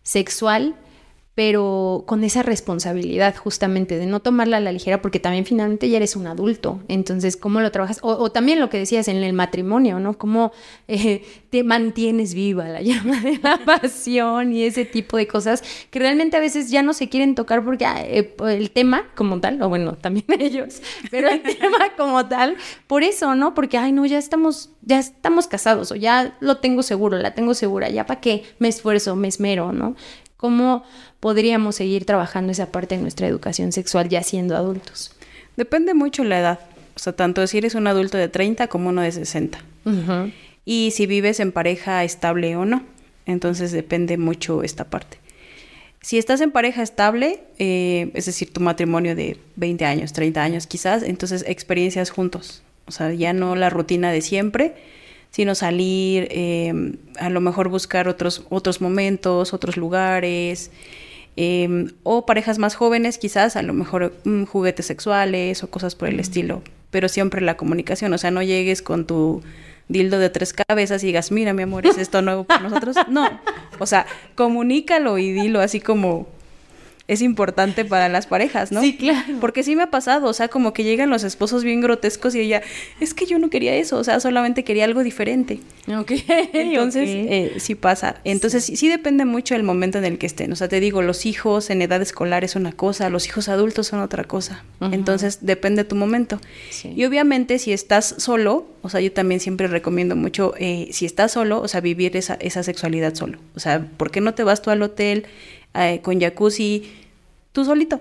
[0.02, 0.74] sexual
[1.34, 5.96] pero con esa responsabilidad justamente de no tomarla a la ligera porque también finalmente ya
[5.96, 6.80] eres un adulto.
[6.86, 7.98] Entonces, ¿cómo lo trabajas?
[8.02, 10.16] O, también lo que decías en el matrimonio, ¿no?
[10.16, 10.52] ¿Cómo
[10.86, 15.98] eh, te mantienes viva la llama de la pasión y ese tipo de cosas que
[15.98, 19.60] realmente a veces ya no se quieren tocar porque ah, eh, el tema como tal,
[19.60, 22.56] o bueno, también ellos, pero el tema como tal,
[22.86, 23.54] por eso, ¿no?
[23.54, 27.54] Porque, ay, no, ya estamos, ya estamos casados o ya lo tengo seguro, la tengo
[27.54, 29.96] segura, ya para qué me esfuerzo, me esmero, ¿no?
[30.44, 30.84] ¿Cómo
[31.20, 35.16] podríamos seguir trabajando esa parte de nuestra educación sexual ya siendo adultos?
[35.56, 36.60] Depende mucho la edad.
[36.94, 39.58] O sea, tanto si eres un adulto de 30 como uno de 60.
[40.66, 42.82] Y si vives en pareja estable o no.
[43.24, 45.16] Entonces depende mucho esta parte.
[46.02, 50.66] Si estás en pareja estable, eh, es decir, tu matrimonio de 20 años, 30 años
[50.66, 52.62] quizás, entonces experiencias juntos.
[52.84, 54.74] O sea, ya no la rutina de siempre,
[55.34, 60.70] sino salir, em, a lo mejor buscar otros, otros momentos, otros lugares,
[61.34, 66.08] em, o parejas más jóvenes quizás, a lo mejor mm, juguetes sexuales o cosas por
[66.08, 66.62] el estilo,
[66.92, 69.42] pero siempre la comunicación, o sea, no llegues con tu
[69.88, 72.94] dildo de tres cabezas y digas, mira mi amor, es esto nuevo para nosotros.
[73.08, 73.28] No,
[73.80, 74.06] o sea,
[74.36, 76.28] comunícalo y dilo así como
[77.06, 78.80] es importante para las parejas, ¿no?
[78.80, 79.34] Sí, claro.
[79.40, 82.40] Porque sí me ha pasado, o sea, como que llegan los esposos bien grotescos y
[82.40, 82.62] ella,
[82.98, 85.60] es que yo no quería eso, o sea, solamente quería algo diferente.
[85.88, 86.12] Ok.
[86.54, 88.16] Entonces, Eh, sí pasa.
[88.24, 88.88] Entonces, sí.
[88.88, 90.50] depende mucho del momento en el que estén.
[90.52, 93.86] O sea, te digo, los hijos en edad escolar es una cosa, los hijos adultos
[93.88, 94.64] son otra cosa.
[94.80, 96.40] Entonces, depende de tu momento.
[96.84, 101.32] Y obviamente, si estás solo, o sea, yo también siempre recomiendo mucho, eh, si estás
[101.32, 103.38] solo, o sea, vivir esa, esa sexualidad solo.
[103.54, 105.26] O sea, ¿por qué no te vas tú al hotel?
[105.74, 106.90] Eh, con jacuzzi,
[107.52, 108.00] tú solito.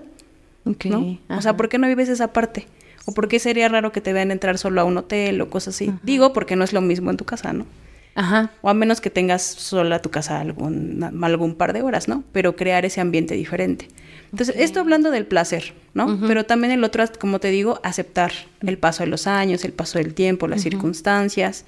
[0.64, 1.18] ¿no?
[1.28, 2.66] O sea, ¿por qué no vives esa parte?
[3.06, 5.74] ¿O por qué sería raro que te vean entrar solo a un hotel o cosas
[5.74, 5.92] así?
[6.02, 7.66] Digo, porque no es lo mismo en tu casa, ¿no?
[8.14, 8.50] Ajá.
[8.62, 12.24] O a menos que tengas sola tu casa algún, algún par de horas, ¿no?
[12.32, 13.88] Pero crear ese ambiente diferente.
[14.30, 16.18] Entonces, esto hablando del placer, ¿no?
[16.26, 19.98] Pero también el otro, como te digo, aceptar el paso de los años, el paso
[19.98, 21.64] del tiempo, las circunstancias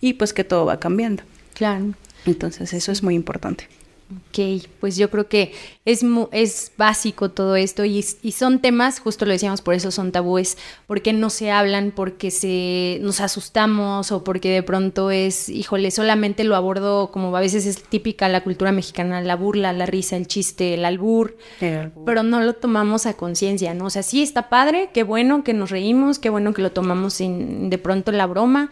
[0.00, 1.24] y pues que todo va cambiando.
[1.54, 1.94] Claro.
[2.24, 3.68] Entonces, eso es muy importante.
[4.08, 5.52] Ok, pues yo creo que
[5.84, 10.12] es, es básico todo esto y, y, son temas, justo lo decíamos, por eso son
[10.12, 15.90] tabúes, porque no se hablan, porque se, nos asustamos o porque de pronto es, híjole,
[15.90, 20.16] solamente lo abordo como a veces es típica la cultura mexicana, la burla, la risa,
[20.16, 23.86] el chiste, el albur, pero no lo tomamos a conciencia, ¿no?
[23.86, 27.14] O sea, sí está padre, qué bueno que nos reímos, qué bueno que lo tomamos
[27.14, 28.70] sin de pronto la broma,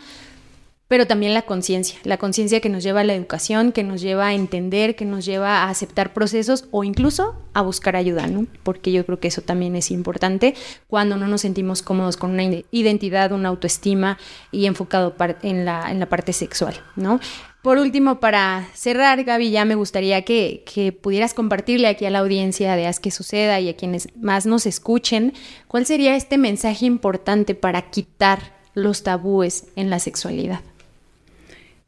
[0.87, 4.29] pero también la conciencia, la conciencia que nos lleva a la educación, que nos lleva
[4.29, 8.47] a entender, que nos lleva a aceptar procesos o incluso a buscar ayuda, ¿no?
[8.63, 10.55] Porque yo creo que eso también es importante
[10.87, 14.19] cuando no nos sentimos cómodos con una identidad, una autoestima
[14.53, 17.19] y enfocado en la, en la parte sexual, ¿no?
[17.63, 22.19] Por último, para cerrar, Gaby, ya me gustaría que, que, pudieras compartirle aquí a la
[22.19, 25.33] audiencia de Haz que suceda y a quienes más nos escuchen,
[25.67, 30.61] cuál sería este mensaje importante para quitar los tabúes en la sexualidad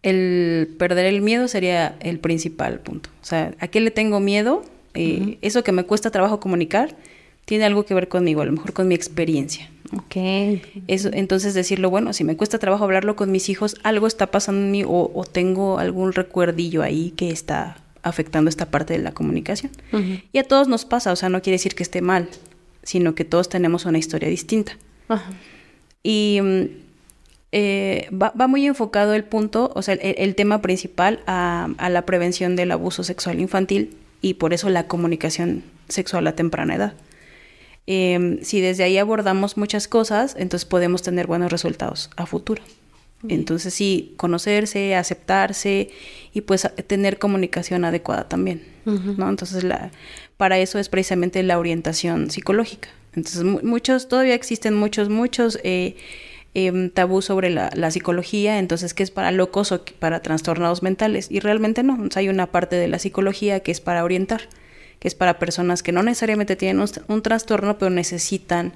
[0.06, 3.10] el perder el miedo sería el principal punto.
[3.22, 4.62] O sea, ¿a qué le tengo miedo?
[4.94, 6.94] Eh, eso que me cuesta trabajo comunicar
[7.44, 9.68] tiene algo que ver conmigo, a lo mejor con mi experiencia.
[9.92, 10.16] Ok.
[10.86, 14.60] Eso, entonces decirlo, bueno, si me cuesta trabajo hablarlo con mis hijos, algo está pasando
[14.60, 19.72] en mí o, tengo algún recuerdillo ahí que está afectando esta parte de la comunicación.
[20.32, 22.28] Y a todos nos pasa, o sea, no quiere decir que esté mal,
[22.84, 24.78] sino que todos tenemos una historia distinta.
[26.04, 26.85] Y mm,
[27.52, 32.72] eh, va, muy enfocado el punto, o sea, el, tema principal a, la prevención del
[32.72, 36.94] abuso sexual infantil y por eso la comunicación sexual a temprana edad.
[37.86, 42.62] Em, si desde ahí abordamos muchas cosas, entonces podemos tener buenos resultados a futuro.
[43.28, 45.90] Entonces sí, conocerse, aceptarse
[46.32, 49.28] y pues tener comunicación adecuada también, ¿no?
[49.28, 49.90] Entonces la,
[50.36, 52.88] para eso es precisamente la orientación psicológica.
[53.14, 55.96] Entonces muchos, todavía existen muchos, muchos eh,
[56.56, 61.28] em, tabús sobre la, la, psicología, entonces que es para locos o para trastornados mentales
[61.30, 64.48] y realmente no, hay una parte de la psicología que es para orientar,
[64.98, 68.72] que es para personas que no necesariamente tienen un, trastorno pero necesitan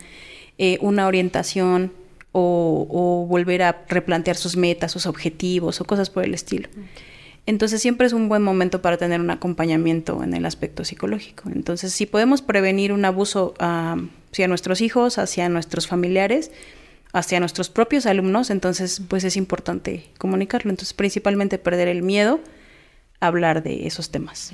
[0.59, 1.93] eh, una orientación,
[2.33, 6.69] o, volver a replantear sus metas, sus objetivos o cosas por el estilo.
[7.47, 11.49] Entonces siempre es un buen momento para tener un acompañamiento en el aspecto psicológico.
[11.51, 16.51] Entonces si podemos prevenir un abuso hacia nuestros hijos, hacia nuestros familiares,
[17.13, 20.71] hacia nuestros propios alumnos, entonces pues es importante comunicarlo.
[20.71, 22.41] Entonces principalmente perder el miedo
[23.21, 24.53] a hablar de esos temas.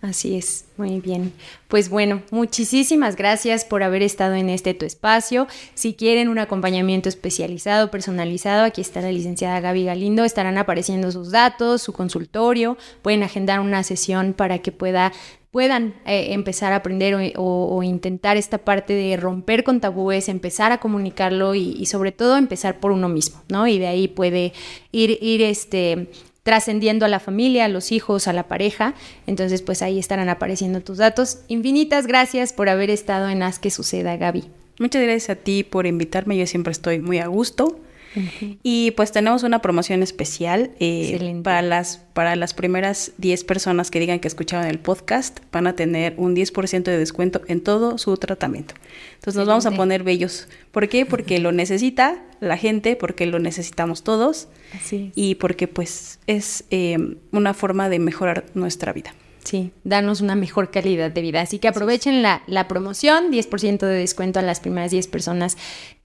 [0.00, 1.32] Así es, muy bien.
[1.66, 5.48] Pues bueno, muchísimas gracias por haber estado en este tu espacio.
[5.74, 11.32] Si quieren un acompañamiento especializado, personalizado, aquí está la licenciada Gaby Galindo, estarán apareciendo sus
[11.32, 15.12] datos, su consultorio, pueden agendar una sesión para que pueda
[15.50, 20.78] puedan eh, empezar a aprender o, intentar esta parte de romper con tabúes, empezar a
[20.78, 23.66] comunicarlo y, y, sobre todo empezar por uno mismo, ¿no?
[23.66, 24.52] Y de ahí puede
[24.92, 26.10] ir, ir este,
[26.48, 28.94] trascendiendo a la familia, a los hijos, a la pareja.
[29.26, 31.40] Entonces, pues ahí estarán apareciendo tus datos.
[31.48, 34.44] Infinitas gracias por haber estado en Haz que suceda, Gaby.
[34.78, 36.38] Muchas gracias a ti por invitarme.
[36.38, 37.78] Yo siempre estoy muy a gusto.
[38.62, 44.00] Y pues tenemos una promoción especial eh, para, las, para las primeras 10 personas que
[44.00, 45.40] digan que escuchaban el podcast.
[45.52, 48.74] Van a tener un 10% de descuento en todo su tratamiento.
[49.14, 50.48] Entonces nos vamos a poner bellos.
[50.72, 51.06] ¿Por qué?
[51.06, 54.48] Porque lo necesita la gente, porque lo necesitamos todos.
[54.90, 56.98] Y porque pues es eh,
[57.32, 59.14] una forma de mejorar nuestra vida.
[59.44, 61.40] Sí, darnos una mejor calidad de vida.
[61.40, 65.56] Así que aprovechen la, la promoción, 10% de descuento a las primeras 10 personas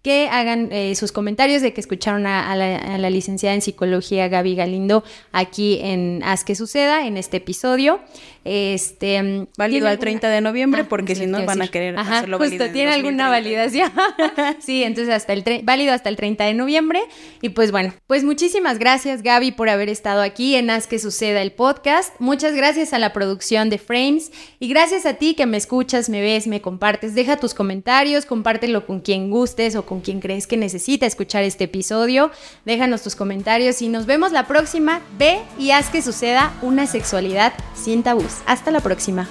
[0.04, 5.06] que hagan eh, sus comentarios de que escucharon a, la, licenciada en psicología Gaby Galindo
[5.32, 8.01] aquí en Haz que suceda en este episodio.
[8.43, 12.18] Este mm, válido al 30 de noviembre ah, porque si no van a querer Ajá,
[12.18, 13.93] hacerlo justo, tiene alguna validación.
[14.60, 16.99] sí, entonces hasta el válido hasta el 30 de noviembre
[17.41, 21.41] y pues bueno, pues muchísimas gracias Gaby por haber estado aquí en Haz que suceda
[21.41, 22.14] el podcast.
[22.20, 26.20] Muchas gracias a la producción de Frames y gracias a ti que me escuchas, me
[26.20, 27.16] ves, me compartes.
[27.16, 31.65] Deja tus comentarios, compártelo con quien gustes o con quien crees que necesita escuchar este
[31.65, 32.31] episodio.
[32.65, 35.01] Déjanos tus comentarios y nos vemos la próxima.
[35.19, 38.39] Ve y haz que suceda una sexualidad sin tabús.
[38.47, 39.29] Hasta la próxima.